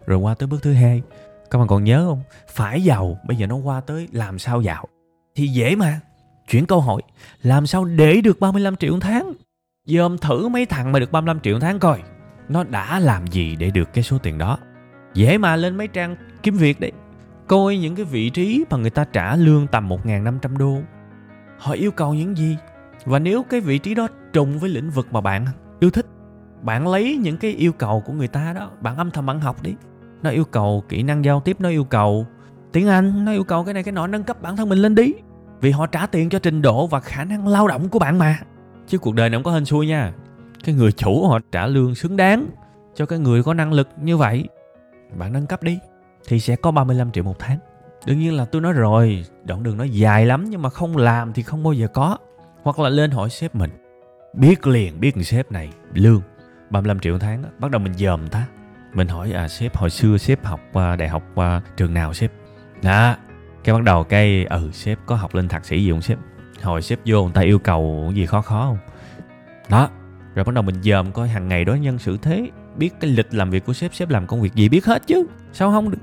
Rồi 0.05 0.19
qua 0.19 0.35
tới 0.35 0.47
bước 0.47 0.63
thứ 0.63 0.73
hai. 0.73 1.01
Các 1.51 1.59
bạn 1.59 1.67
còn 1.67 1.83
nhớ 1.83 2.05
không? 2.09 2.21
Phải 2.47 2.83
giàu. 2.83 3.17
Bây 3.27 3.37
giờ 3.37 3.47
nó 3.47 3.55
qua 3.55 3.81
tới 3.81 4.07
làm 4.11 4.39
sao 4.39 4.61
giàu? 4.61 4.87
Thì 5.35 5.47
dễ 5.47 5.75
mà 5.75 5.99
chuyển 6.49 6.65
câu 6.65 6.81
hỏi, 6.81 7.01
làm 7.41 7.67
sao 7.67 7.85
để 7.85 8.21
được 8.21 8.39
35 8.39 8.75
triệu 8.75 8.99
tháng? 8.99 9.33
Dòm 9.85 10.17
thử 10.17 10.47
mấy 10.47 10.65
thằng 10.65 10.91
mà 10.91 10.99
được 10.99 11.11
35 11.11 11.39
triệu 11.39 11.59
tháng 11.59 11.79
coi, 11.79 12.01
nó 12.49 12.63
đã 12.63 12.99
làm 12.99 13.27
gì 13.27 13.55
để 13.55 13.71
được 13.71 13.93
cái 13.93 14.03
số 14.03 14.17
tiền 14.17 14.37
đó? 14.37 14.57
Dễ 15.13 15.37
mà 15.37 15.55
lên 15.55 15.77
mấy 15.77 15.87
trang 15.87 16.15
kiếm 16.43 16.55
việc 16.55 16.79
đấy. 16.79 16.91
Coi 17.47 17.77
những 17.77 17.95
cái 17.95 18.05
vị 18.05 18.29
trí 18.29 18.63
mà 18.69 18.77
người 18.77 18.89
ta 18.89 19.05
trả 19.05 19.35
lương 19.35 19.67
tầm 19.67 19.89
1.500 19.89 20.57
đô. 20.57 20.77
Họ 21.57 21.73
yêu 21.73 21.91
cầu 21.91 22.13
những 22.13 22.37
gì? 22.37 22.57
Và 23.05 23.19
nếu 23.19 23.43
cái 23.43 23.61
vị 23.61 23.77
trí 23.77 23.95
đó 23.95 24.07
trùng 24.33 24.59
với 24.59 24.69
lĩnh 24.69 24.89
vực 24.89 25.07
mà 25.11 25.21
bạn 25.21 25.45
yêu 25.79 25.89
thích, 25.89 26.05
bạn 26.61 26.87
lấy 26.87 27.17
những 27.17 27.37
cái 27.37 27.51
yêu 27.51 27.71
cầu 27.73 28.03
của 28.05 28.13
người 28.13 28.27
ta 28.27 28.53
đó, 28.53 28.71
bạn 28.81 28.97
âm 28.97 29.11
thầm 29.11 29.25
bạn 29.25 29.39
học 29.39 29.63
đi. 29.63 29.75
Nó 30.21 30.29
yêu 30.29 30.45
cầu 30.45 30.83
kỹ 30.89 31.03
năng 31.03 31.25
giao 31.25 31.39
tiếp, 31.39 31.57
nó 31.59 31.69
yêu 31.69 31.83
cầu 31.83 32.27
tiếng 32.71 32.87
anh, 32.87 33.25
nó 33.25 33.31
yêu 33.31 33.43
cầu 33.43 33.63
cái 33.63 33.73
này 33.73 33.83
cái 33.83 33.91
nọ, 33.91 34.07
nâng 34.07 34.23
cấp 34.23 34.41
bản 34.41 34.55
thân 34.55 34.69
mình 34.69 34.79
lên 34.79 34.95
đi 34.95 35.13
vì 35.63 35.71
họ 35.71 35.85
trả 35.85 36.05
tiền 36.05 36.29
cho 36.29 36.39
trình 36.39 36.61
độ 36.61 36.87
và 36.87 36.99
khả 36.99 37.23
năng 37.23 37.47
lao 37.47 37.67
động 37.67 37.89
của 37.89 37.99
bạn 37.99 38.19
mà. 38.19 38.39
Chứ 38.87 38.97
cuộc 38.97 39.15
đời 39.15 39.29
này 39.29 39.37
không 39.37 39.43
có 39.43 39.51
hên 39.51 39.65
xui 39.65 39.87
nha. 39.87 40.13
Cái 40.63 40.75
người 40.75 40.91
chủ 40.91 41.27
họ 41.27 41.39
trả 41.51 41.67
lương 41.67 41.95
xứng 41.95 42.17
đáng 42.17 42.47
cho 42.95 43.05
cái 43.05 43.19
người 43.19 43.43
có 43.43 43.53
năng 43.53 43.73
lực 43.73 43.89
như 44.01 44.17
vậy. 44.17 44.47
Bạn 45.17 45.33
nâng 45.33 45.47
cấp 45.47 45.63
đi, 45.63 45.79
thì 46.27 46.39
sẽ 46.39 46.55
có 46.55 46.71
35 46.71 47.11
triệu 47.11 47.23
một 47.23 47.39
tháng. 47.39 47.57
Đương 48.05 48.19
nhiên 48.19 48.33
là 48.33 48.45
tôi 48.45 48.61
nói 48.61 48.73
rồi, 48.73 49.25
đoạn 49.43 49.63
đường 49.63 49.77
nó 49.77 49.83
dài 49.83 50.25
lắm 50.25 50.45
nhưng 50.49 50.61
mà 50.61 50.69
không 50.69 50.97
làm 50.97 51.33
thì 51.33 51.43
không 51.43 51.63
bao 51.63 51.73
giờ 51.73 51.87
có. 51.87 52.17
Hoặc 52.63 52.79
là 52.79 52.89
lên 52.89 53.11
hỏi 53.11 53.29
sếp 53.29 53.55
mình, 53.55 53.71
biết 54.33 54.67
liền, 54.67 54.99
biết 54.99 55.15
người 55.15 55.25
sếp 55.25 55.51
này, 55.51 55.69
lương 55.93 56.21
35 56.69 56.99
triệu 56.99 57.13
một 57.13 57.19
tháng 57.21 57.43
bắt 57.59 57.71
đầu 57.71 57.79
mình 57.79 57.93
dòm 57.93 58.27
ta. 58.27 58.45
Mình 58.93 59.07
hỏi 59.07 59.31
à 59.31 59.47
sếp 59.47 59.75
hồi 59.75 59.89
xưa 59.89 60.17
sếp 60.17 60.45
học 60.45 60.59
đại 60.73 61.09
học 61.09 61.23
trường 61.77 61.93
nào 61.93 62.13
sếp? 62.13 62.31
Đó 62.81 63.15
cái 63.63 63.75
bắt 63.75 63.83
đầu 63.83 64.03
cái 64.03 64.45
ừ 64.45 64.69
sếp 64.73 64.99
có 65.05 65.15
học 65.15 65.35
lên 65.35 65.47
thạc 65.47 65.65
sĩ 65.65 65.83
gì 65.83 65.91
không 65.91 66.01
sếp? 66.01 66.17
Hồi 66.61 66.81
sếp 66.81 66.99
vô 67.05 67.23
người 67.23 67.33
ta 67.33 67.41
yêu 67.41 67.59
cầu 67.59 68.11
gì 68.15 68.25
khó 68.25 68.41
khó 68.41 68.65
không? 68.65 68.77
Đó, 69.69 69.89
rồi 70.35 70.45
bắt 70.45 70.55
đầu 70.55 70.63
mình 70.63 70.81
dòm 70.83 71.11
coi 71.11 71.27
hàng 71.27 71.47
ngày 71.47 71.65
đối 71.65 71.79
nhân 71.79 71.99
xử 71.99 72.17
thế, 72.17 72.49
biết 72.77 72.93
cái 72.99 73.11
lịch 73.11 73.33
làm 73.33 73.49
việc 73.49 73.65
của 73.65 73.73
sếp 73.73 73.93
sếp 73.93 74.09
làm 74.09 74.27
công 74.27 74.41
việc 74.41 74.53
gì 74.53 74.69
biết 74.69 74.85
hết 74.85 75.07
chứ. 75.07 75.25
Sao 75.53 75.71
không 75.71 75.91
được? 75.91 75.97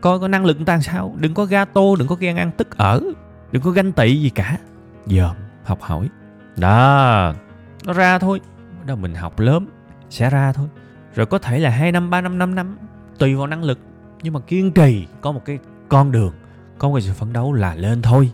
Coi 0.00 0.20
có 0.20 0.28
năng 0.28 0.44
lực 0.44 0.56
người 0.56 0.66
ta 0.66 0.72
làm 0.72 0.82
sao? 0.82 1.14
Đừng 1.18 1.34
có 1.34 1.44
gato, 1.44 1.80
đừng 1.98 2.08
có 2.08 2.14
ghen 2.14 2.36
ăn 2.36 2.50
tức 2.56 2.76
ở, 2.76 3.00
đừng 3.52 3.62
có 3.62 3.70
ganh 3.70 3.92
tị 3.92 4.22
gì 4.22 4.30
cả. 4.30 4.58
Dòm, 5.06 5.36
học 5.64 5.80
hỏi. 5.80 6.08
Đó, 6.56 7.34
nó 7.86 7.92
ra 7.92 8.18
thôi. 8.18 8.40
Bắt 8.78 8.86
đầu 8.86 8.96
mình 8.96 9.14
học 9.14 9.40
lớn 9.40 9.66
sẽ 10.10 10.30
ra 10.30 10.52
thôi. 10.52 10.68
Rồi 11.14 11.26
có 11.26 11.38
thể 11.38 11.58
là 11.58 11.70
hai 11.70 11.92
năm, 11.92 12.10
ba 12.10 12.20
năm 12.20 12.38
năm 12.38 12.54
năm, 12.54 12.78
tùy 13.18 13.34
vào 13.34 13.46
năng 13.46 13.64
lực. 13.64 13.78
Nhưng 14.22 14.32
mà 14.32 14.40
kiên 14.40 14.72
trì, 14.72 15.06
có 15.20 15.32
một 15.32 15.44
cái 15.44 15.58
con 15.88 16.12
đường 16.12 16.32
có 16.80 16.90
cái 16.94 17.02
sự 17.02 17.12
phấn 17.12 17.32
đấu 17.32 17.52
là 17.52 17.74
lên 17.74 18.02
thôi. 18.02 18.32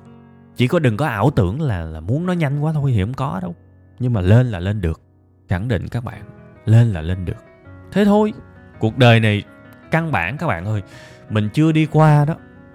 Chỉ 0.57 0.69
có 0.69 0.79
đừng 0.79 0.97
có 0.97 1.07
ảo 1.07 1.31
tưởng 1.31 1.61
là 1.61 1.83
là 1.83 2.01
muốn 2.01 2.27
nó 2.27 2.33
nhanh 2.33 2.61
quá 2.61 2.73
thôi 2.73 2.93
thì 2.95 3.01
không 3.01 3.15
có 3.15 3.41
đâu. 3.43 3.55
Nhưng 3.99 4.13
mà 4.13 4.21
lên 4.21 4.47
là 4.47 4.61
lên 4.61 4.81
được. 4.81 5.01
Khẳng 5.49 5.69
định 5.69 5.89
các 5.89 6.05
bạn, 6.05 6.23
lên 6.65 6.93
là 6.93 7.01
lên 7.01 7.25
được. 7.25 7.45
Thế 7.93 8.05
thôi, 8.05 8.33
cuộc 8.79 8.99
đời 8.99 9.21
này, 9.21 9.43
căn 9.91 10.13
bản 10.13 10.37
các 10.37 10.47
bạn 10.47 10.65
ơi, 10.65 10.83
mình 11.31 11.49
chưa 11.55 11.73
đi 11.73 11.87
qua 11.87 12.25
đó. 12.25 12.35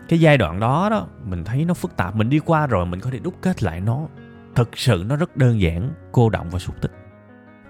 Cái 0.10 0.20
giai 0.20 0.38
đoạn 0.38 0.60
đó 0.60 0.88
đó, 0.90 1.08
mình 1.24 1.44
thấy 1.44 1.66
nó 1.66 1.74
phức 1.74 1.98
tạp. 1.98 2.16
Mình 2.16 2.30
đi 2.30 2.40
qua 2.40 2.68
rồi 2.68 2.86
mình 2.86 3.00
có 3.00 3.10
thể 3.10 3.20
đúc 3.20 3.34
kết 3.42 3.64
lại 3.64 3.82
nó. 3.82 4.08
Thực 4.56 4.78
sự 4.78 5.04
nó 5.08 5.16
rất 5.16 5.38
đơn 5.38 5.62
giản, 5.62 5.90
cô 6.12 6.30
động 6.30 6.50
và 6.50 6.60
sụt 6.60 6.82
tích. 6.82 6.92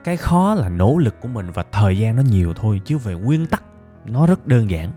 Cái 0.04 0.18
khó 0.18 0.56
là 0.56 0.70
nỗ 0.70 0.98
lực 0.98 1.16
của 1.22 1.28
mình 1.28 1.52
và 1.54 1.64
thời 1.72 1.98
gian 1.98 2.16
nó 2.16 2.22
nhiều 2.22 2.54
thôi, 2.54 2.82
chứ 2.86 2.98
về 2.98 3.14
nguyên 3.14 3.46
tắc, 3.46 3.64
nó 4.06 4.28
rất 4.28 4.48
đơn 4.48 4.70
giản 4.70 4.92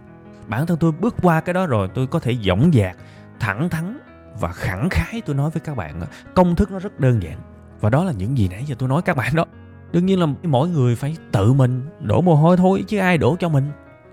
bản 0.49 0.67
thân 0.67 0.79
tôi 0.79 0.93
bước 0.93 1.15
qua 1.23 1.41
cái 1.41 1.55
đó 1.55 1.67
rồi, 1.67 1.89
tôi 1.95 2.07
có 2.07 2.19
thể 2.19 2.37
dõng 2.43 2.71
dạc, 2.75 2.97
thẳng 3.41 3.69
thắn 3.69 3.99
và 4.41 4.53
khẳng 4.53 4.89
khái 4.91 5.23
tôi 5.27 5.37
nói 5.37 5.51
với 5.51 5.61
các 5.61 5.77
bạn 5.77 6.03
công 6.35 6.57
thức 6.57 6.73
nó 6.73 6.79
rất 6.79 7.01
đơn 7.01 7.23
giản. 7.23 7.39
Và 7.81 7.91
đó 7.91 8.05
là 8.05 8.13
những 8.13 8.39
gì 8.39 8.49
nãy 8.49 8.65
giờ 8.67 8.75
tôi 8.79 8.89
nói 8.89 9.03
các 9.03 9.17
bạn 9.17 9.35
đó. 9.35 9.45
Đương 9.93 10.07
nhiên 10.07 10.21
là 10.21 10.27
mỗi 10.43 10.69
người 10.69 10.97
phải 10.97 11.17
tự 11.33 11.53
mình 11.53 11.87
đổ 12.01 12.21
mồ 12.21 12.35
hôi 12.35 12.57
thôi, 12.57 12.85
chứ 12.89 12.99
ai 12.99 13.19
đổ 13.19 13.37
cho 13.41 13.49
mình. 13.49 13.71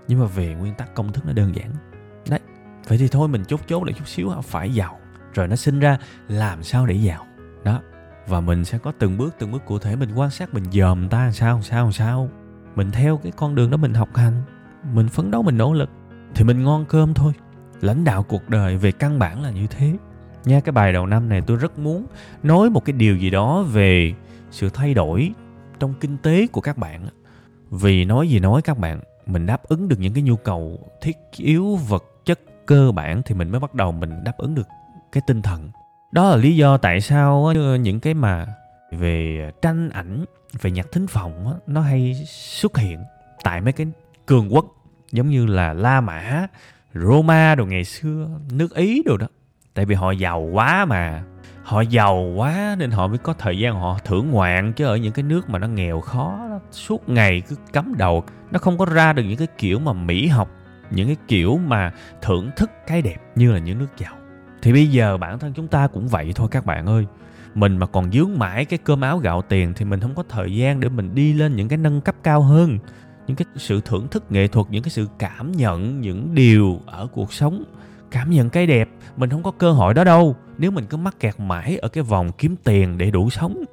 Nhưng 0.08 0.20
mà 0.20 0.26
về 0.26 0.54
nguyên 0.54 0.74
tắc 0.74 0.94
công 0.94 1.12
thức 1.12 1.26
nó 1.26 1.32
đơn 1.32 1.56
giản. 1.56 1.70
Đấy, 2.30 2.40
vậy 2.88 2.98
thì 2.98 3.08
thôi 3.08 3.28
mình 3.28 3.44
chốt 3.44 3.60
chốt 3.66 3.84
lại 3.84 3.94
chút 3.98 4.08
xíu 4.08 4.30
phải 4.42 4.74
giàu. 4.74 4.98
Rồi 5.34 5.48
nó 5.48 5.56
sinh 5.56 5.80
ra 5.80 5.98
làm 6.28 6.62
sao 6.62 6.86
để 6.86 6.94
giàu? 6.94 7.26
Đó, 7.64 7.80
và 8.26 8.40
mình 8.40 8.64
sẽ 8.64 8.78
có 8.78 8.92
từng 8.98 9.18
bước 9.18 9.34
từng 9.38 9.52
bước 9.52 9.64
cụ 9.66 9.78
thể, 9.78 9.96
mình 9.96 10.14
quan 10.14 10.30
sát, 10.30 10.54
mình 10.54 10.64
dòm 10.72 11.08
ta 11.08 11.24
làm 11.24 11.32
sao 11.32 11.54
làm 11.54 11.62
sao 11.62 11.84
làm 11.84 11.92
sao. 11.92 12.28
Mình 12.74 12.90
theo 12.90 13.16
cái 13.16 13.32
con 13.36 13.54
đường 13.54 13.70
đó 13.70 13.76
mình 13.76 13.94
học 13.94 14.08
hành. 14.14 14.42
Mình 14.92 15.08
phấn 15.08 15.30
đấu, 15.30 15.42
mình 15.42 15.58
nỗ 15.58 15.72
lực 15.72 15.90
thì 16.34 16.44
mình 16.44 16.64
ngon 16.64 16.84
cơm 16.88 17.14
thôi. 17.14 17.32
Lãnh 17.80 18.04
đạo 18.04 18.22
cuộc 18.22 18.48
đời 18.48 18.76
về 18.76 18.92
căn 18.92 19.18
bản 19.18 19.42
là 19.42 19.50
như 19.50 19.66
thế. 19.66 19.92
Nha, 20.44 20.60
cái 20.60 20.72
bài 20.72 20.92
đầu 20.92 21.06
năm 21.06 21.28
này 21.28 21.42
tôi 21.46 21.56
rất 21.56 21.78
muốn 21.78 22.06
nói 22.42 22.70
một 22.70 22.84
cái 22.84 22.92
điều 22.92 23.16
gì 23.16 23.30
đó 23.30 23.62
về 23.62 24.12
sự 24.50 24.68
thay 24.68 24.94
đổi 24.94 25.32
trong 25.80 25.94
kinh 26.00 26.16
tế 26.18 26.46
của 26.46 26.60
các 26.60 26.78
bạn 26.78 27.08
vì 27.70 28.04
nói 28.04 28.28
gì 28.28 28.38
nói 28.40 28.62
các 28.62 28.78
bạn, 28.78 29.00
mình 29.26 29.46
đáp 29.46 29.62
ứng 29.62 29.88
được 29.88 29.96
những 29.98 30.12
cái 30.12 30.22
nhu 30.22 30.36
cầu 30.36 30.78
thiết 31.00 31.16
yếu 31.36 31.76
vật 31.76 32.04
chất 32.24 32.40
cơ 32.66 32.92
bản 32.92 33.22
thì 33.24 33.34
mình 33.34 33.50
mới 33.50 33.60
bắt 33.60 33.74
đầu 33.74 33.92
mình 33.92 34.24
đáp 34.24 34.38
ứng 34.38 34.54
được 34.54 34.66
cái 35.12 35.22
tinh 35.26 35.42
thần. 35.42 35.70
Đó 36.12 36.30
là 36.30 36.36
lý 36.36 36.56
do 36.56 36.76
tại 36.76 37.00
sao 37.00 37.52
những 37.80 38.00
cái 38.00 38.14
mà 38.14 38.46
về 38.90 39.50
tranh 39.62 39.90
ảnh, 39.90 40.24
về 40.60 40.70
nhạc 40.70 40.86
thính 40.92 41.06
phòng 41.06 41.58
nó 41.66 41.80
hay 41.80 42.14
xuất 42.28 42.76
hiện 42.76 43.04
tại 43.44 43.60
mấy 43.60 43.72
cái 43.72 43.86
cường 44.26 44.54
quốc 44.54 44.66
giống 45.12 45.28
như 45.28 45.46
là 45.46 45.72
La 45.72 46.00
Mã, 46.00 46.46
Roma 46.94 47.54
đồ 47.54 47.66
ngày 47.66 47.84
xưa, 47.84 48.28
nước 48.52 48.74
Ý 48.74 49.02
đồ 49.06 49.16
đó. 49.16 49.26
Tại 49.74 49.84
vì 49.84 49.94
họ 49.94 50.10
giàu 50.10 50.40
quá 50.40 50.84
mà. 50.84 51.22
Họ 51.62 51.80
giàu 51.80 52.32
quá 52.36 52.76
nên 52.78 52.90
họ 52.90 53.06
mới 53.06 53.18
có 53.18 53.32
thời 53.32 53.58
gian 53.58 53.74
họ 53.74 53.98
thưởng 54.04 54.30
ngoạn 54.30 54.72
chứ 54.72 54.84
ở 54.84 54.96
những 54.96 55.12
cái 55.12 55.22
nước 55.22 55.50
mà 55.50 55.58
nó 55.58 55.66
nghèo 55.66 56.00
khó 56.00 56.46
nó 56.50 56.60
suốt 56.70 57.08
ngày 57.08 57.40
cứ 57.40 57.56
cắm 57.72 57.94
đầu 57.96 58.24
nó 58.50 58.58
không 58.58 58.78
có 58.78 58.84
ra 58.84 59.12
được 59.12 59.22
những 59.22 59.36
cái 59.36 59.48
kiểu 59.58 59.78
mà 59.78 59.92
mỹ 59.92 60.26
học 60.26 60.50
những 60.90 61.06
cái 61.06 61.16
kiểu 61.28 61.60
mà 61.66 61.92
thưởng 62.22 62.50
thức 62.56 62.70
cái 62.86 63.02
đẹp 63.02 63.16
như 63.34 63.52
là 63.52 63.58
những 63.58 63.78
nước 63.78 63.86
giàu 63.98 64.14
thì 64.62 64.72
bây 64.72 64.86
giờ 64.86 65.16
bản 65.16 65.38
thân 65.38 65.52
chúng 65.52 65.68
ta 65.68 65.86
cũng 65.86 66.08
vậy 66.08 66.32
thôi 66.34 66.48
các 66.50 66.66
bạn 66.66 66.86
ơi 66.86 67.06
mình 67.54 67.76
mà 67.76 67.86
còn 67.86 68.12
dướng 68.12 68.38
mãi 68.38 68.64
cái 68.64 68.78
cơm 68.78 69.00
áo 69.00 69.18
gạo 69.18 69.42
tiền 69.42 69.72
thì 69.76 69.84
mình 69.84 70.00
không 70.00 70.14
có 70.14 70.22
thời 70.28 70.56
gian 70.56 70.80
để 70.80 70.88
mình 70.88 71.14
đi 71.14 71.32
lên 71.32 71.56
những 71.56 71.68
cái 71.68 71.78
nâng 71.78 72.00
cấp 72.00 72.14
cao 72.22 72.42
hơn 72.42 72.78
những 73.26 73.36
cái 73.36 73.46
sự 73.56 73.80
thưởng 73.84 74.08
thức 74.08 74.24
nghệ 74.30 74.48
thuật, 74.48 74.66
những 74.70 74.82
cái 74.82 74.90
sự 74.90 75.08
cảm 75.18 75.52
nhận 75.52 76.00
những 76.00 76.34
điều 76.34 76.80
ở 76.86 77.06
cuộc 77.12 77.32
sống, 77.32 77.64
cảm 78.10 78.30
nhận 78.30 78.50
cái 78.50 78.66
đẹp, 78.66 78.88
mình 79.16 79.30
không 79.30 79.42
có 79.42 79.50
cơ 79.50 79.72
hội 79.72 79.94
đó 79.94 80.04
đâu. 80.04 80.36
Nếu 80.58 80.70
mình 80.70 80.86
cứ 80.86 80.96
mắc 80.96 81.14
kẹt 81.20 81.34
mãi 81.38 81.78
ở 81.82 81.88
cái 81.88 82.04
vòng 82.04 82.32
kiếm 82.32 82.56
tiền 82.64 82.98
để 82.98 83.10
đủ 83.10 83.30
sống, 83.30 83.64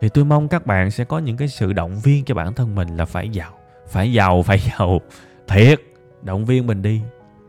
thì 0.00 0.08
tôi 0.08 0.24
mong 0.24 0.48
các 0.48 0.66
bạn 0.66 0.90
sẽ 0.90 1.04
có 1.04 1.18
những 1.18 1.36
cái 1.36 1.48
sự 1.48 1.72
động 1.72 2.00
viên 2.02 2.24
cho 2.24 2.34
bản 2.34 2.54
thân 2.54 2.74
mình 2.74 2.96
là 2.96 3.04
phải 3.04 3.28
giàu 3.28 3.58
phải 3.86 4.12
giàu 4.12 4.42
phải 4.42 4.58
giàu. 4.58 5.00
Thiệt, 5.48 5.80
động 6.22 6.44
viên 6.44 6.66
mình 6.66 6.82
đi. 6.82 7.02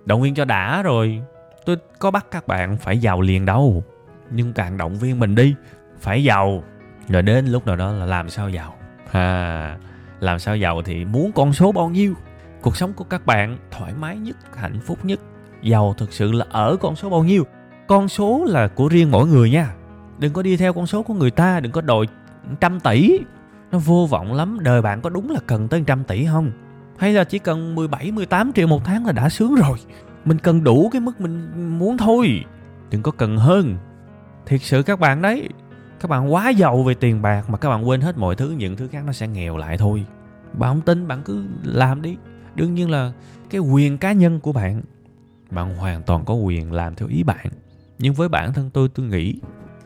Động 0.05 0.21
viên 0.21 0.35
cho 0.35 0.45
đã 0.45 0.81
rồi, 0.81 1.21
tôi 1.65 1.77
có 1.99 2.11
bắt 2.11 2.25
các 2.31 2.47
bạn 2.47 2.77
phải 2.77 2.97
giàu 2.97 3.21
liền 3.21 3.45
đâu. 3.45 3.83
Nhưng 4.31 4.53
càng 4.53 4.77
động 4.77 4.95
viên 4.95 5.19
mình 5.19 5.35
đi, 5.35 5.55
phải 5.99 6.23
giàu. 6.23 6.63
Rồi 7.09 7.21
đến 7.21 7.45
lúc 7.45 7.65
nào 7.65 7.75
đó 7.75 7.91
là 7.91 8.05
làm 8.05 8.29
sao 8.29 8.49
giàu? 8.49 8.73
À 9.11 9.77
làm 10.25 10.39
sao 10.39 10.57
giàu 10.57 10.81
thì 10.81 11.05
muốn 11.05 11.31
con 11.31 11.53
số 11.53 11.71
bao 11.71 11.89
nhiêu? 11.89 12.13
Cuộc 12.61 12.77
sống 12.77 12.93
của 12.93 13.03
các 13.03 13.25
bạn 13.25 13.57
thoải 13.71 13.93
mái 13.99 14.17
nhất 14.17 14.37
hạnh 14.55 14.79
phúc 14.85 15.05
nhất. 15.05 15.19
Giàu 15.61 15.93
thực 15.97 16.13
sự 16.13 16.31
là 16.31 16.45
ở 16.49 16.77
con 16.81 16.95
số 16.95 17.09
bao 17.09 17.23
nhiêu? 17.23 17.43
Con 17.87 18.07
số 18.07 18.45
là 18.47 18.67
của 18.67 18.87
riêng 18.87 19.11
mỗi 19.11 19.27
người 19.27 19.49
nha. 19.49 19.73
Đừng 20.19 20.33
có 20.33 20.41
đi 20.41 20.57
theo 20.57 20.73
con 20.73 20.87
số 20.87 21.03
của 21.03 21.13
người 21.13 21.31
ta 21.31 21.59
đừng 21.59 21.71
có 21.71 21.81
đòi 21.81 22.05
trăm 22.61 22.79
tỷ. 22.79 23.19
Nó 23.71 23.79
vô 23.79 24.07
vọng 24.09 24.33
lắm. 24.33 24.57
Đời 24.61 24.81
bạn 24.81 25.01
có 25.01 25.09
đúng 25.09 25.29
là 25.29 25.39
cần 25.47 25.67
tới 25.67 25.83
trăm 25.87 26.03
tỷ 26.03 26.25
không? 26.25 26.51
Hay 26.97 27.13
là 27.13 27.23
chỉ 27.23 27.39
cần 27.39 27.75
17, 27.75 28.11
18 28.11 28.53
triệu 28.53 28.67
một 28.67 28.85
tháng 28.85 29.05
là 29.05 29.11
đã 29.11 29.29
sướng 29.29 29.55
rồi. 29.55 29.77
Mình 30.25 30.37
cần 30.39 30.63
đủ 30.63 30.89
cái 30.91 31.01
mức 31.01 31.21
mình 31.21 31.51
muốn 31.79 31.97
thôi. 31.97 32.43
Đừng 32.89 33.03
có 33.03 33.11
cần 33.11 33.37
hơn. 33.37 33.77
Thiệt 34.45 34.61
sự 34.61 34.83
các 34.83 34.99
bạn 34.99 35.21
đấy 35.21 35.49
các 35.99 36.09
bạn 36.09 36.33
quá 36.33 36.49
giàu 36.49 36.83
về 36.83 36.93
tiền 36.93 37.21
bạc 37.21 37.49
mà 37.49 37.57
các 37.57 37.69
bạn 37.69 37.87
quên 37.87 38.01
hết 38.01 38.17
mọi 38.17 38.35
thứ 38.35 38.49
những 38.49 38.75
thứ 38.75 38.87
khác 38.87 39.03
nó 39.05 39.11
sẽ 39.11 39.27
nghèo 39.27 39.57
lại 39.57 39.77
thôi 39.77 40.05
bạn 40.59 40.73
không 40.73 40.81
tin, 40.81 41.07
bạn 41.07 41.21
cứ 41.25 41.45
làm 41.63 42.01
đi. 42.01 42.17
Đương 42.55 42.73
nhiên 42.73 42.89
là 42.89 43.11
cái 43.49 43.61
quyền 43.61 43.97
cá 43.97 44.11
nhân 44.11 44.39
của 44.39 44.51
bạn 44.51 44.81
bạn 45.51 45.75
hoàn 45.75 46.03
toàn 46.03 46.25
có 46.25 46.33
quyền 46.33 46.73
làm 46.73 46.95
theo 46.95 47.07
ý 47.07 47.23
bạn. 47.23 47.47
Nhưng 47.99 48.13
với 48.13 48.29
bản 48.29 48.53
thân 48.53 48.69
tôi 48.69 48.89
tôi 48.89 49.05
nghĩ 49.05 49.39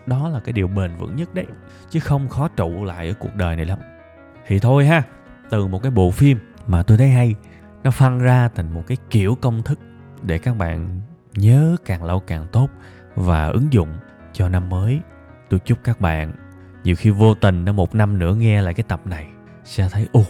đó 0.06 0.30
là 0.30 0.40
cái 0.40 0.54
điều 0.54 0.68
bền 0.68 0.96
vững 0.98 1.16
nhất 1.16 1.34
đấy, 1.34 1.46
chứ 1.90 2.00
không 2.00 2.30
khó 2.30 2.48
trụ 2.48 2.84
lại 2.84 3.08
ở 3.08 3.14
cuộc 3.20 3.36
đời 3.36 3.56
này 3.56 3.66
lắm. 3.66 3.80
Thì 4.48 4.60
thôi 4.60 4.86
ha, 4.86 5.04
từ 5.50 5.68
một 5.68 5.84
cái 5.84 5.92
bộ 5.92 6.12
phim 6.12 6.40
mà 6.68 6.84
tôi 6.84 6.98
thấy 6.98 7.10
hay, 7.10 7.36
nó 7.84 7.92
phân 7.92 8.20
ra 8.20 8.50
thành 8.56 8.74
một 8.74 8.84
cái 8.88 8.98
kiểu 9.10 9.38
công 9.42 9.64
thức 9.64 9.80
để 10.22 10.38
các 10.38 10.58
bạn 10.58 11.02
nhớ 11.34 11.76
càng 11.86 12.04
lâu 12.04 12.20
càng 12.20 12.48
tốt 12.52 12.70
và 13.16 13.48
ứng 13.48 13.74
dụng 13.74 13.90
cho 14.34 14.50
năm 14.50 14.70
mới. 14.70 15.00
Tôi 15.50 15.60
chúc 15.60 15.78
các 15.84 16.02
bạn 16.02 16.34
nhiều 16.84 16.96
khi 16.96 17.10
vô 17.10 17.34
tình, 17.34 17.66
nó 17.66 17.72
một 17.72 17.96
năm 17.96 18.20
nữa 18.20 18.36
nghe 18.36 18.62
lại 18.62 18.74
cái 18.74 18.84
tập 18.88 19.08
này, 19.08 19.28
sẽ 19.64 19.90
thấy, 19.90 20.08
ồ 20.12 20.24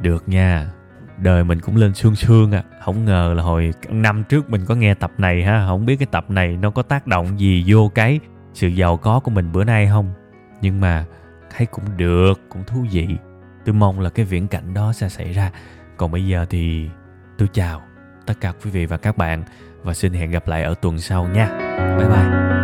được 0.00 0.28
nha, 0.28 0.70
đời 1.18 1.44
mình 1.44 1.60
cũng 1.60 1.76
lên 1.76 1.94
sương 1.94 2.16
sương 2.16 2.52
à. 2.52 2.62
Không 2.84 3.04
ngờ 3.04 3.34
là 3.36 3.42
hồi 3.42 3.72
năm 3.88 4.24
trước 4.24 4.50
mình 4.50 4.64
có 4.66 4.74
nghe 4.74 4.94
tập 4.94 5.12
này 5.18 5.42
ha. 5.42 5.66
Không 5.66 5.86
biết 5.86 5.96
cái 5.96 6.06
tập 6.10 6.30
này 6.30 6.56
nó 6.56 6.70
có 6.70 6.82
tác 6.82 7.06
động 7.06 7.40
gì 7.40 7.64
vô 7.66 7.90
cái 7.94 8.20
sự 8.54 8.68
giàu 8.68 8.96
có 8.96 9.20
của 9.20 9.30
mình 9.30 9.52
bữa 9.52 9.64
nay 9.64 9.88
không? 9.92 10.12
Nhưng 10.60 10.80
mà 10.80 11.04
thấy 11.56 11.66
cũng 11.66 11.84
được, 11.96 12.40
cũng 12.48 12.64
thú 12.64 12.86
vị. 12.90 13.08
Tôi 13.64 13.74
mong 13.74 14.00
là 14.00 14.10
cái 14.10 14.24
viễn 14.24 14.48
cảnh 14.48 14.74
đó 14.74 14.92
sẽ 14.92 15.08
xảy 15.08 15.32
ra. 15.32 15.50
Còn 15.96 16.10
bây 16.10 16.26
giờ 16.26 16.46
thì 16.50 16.88
tôi 17.38 17.48
chào 17.52 17.82
tất 18.26 18.34
cả 18.40 18.52
quý 18.64 18.70
vị 18.70 18.86
và 18.86 18.96
các 18.96 19.16
bạn 19.16 19.44
và 19.82 19.94
xin 19.94 20.12
hẹn 20.12 20.30
gặp 20.30 20.48
lại 20.48 20.62
ở 20.62 20.74
tuần 20.74 20.98
sau 20.98 21.28
nha. 21.28 21.48
Bye 21.98 22.08
bye. 22.08 22.63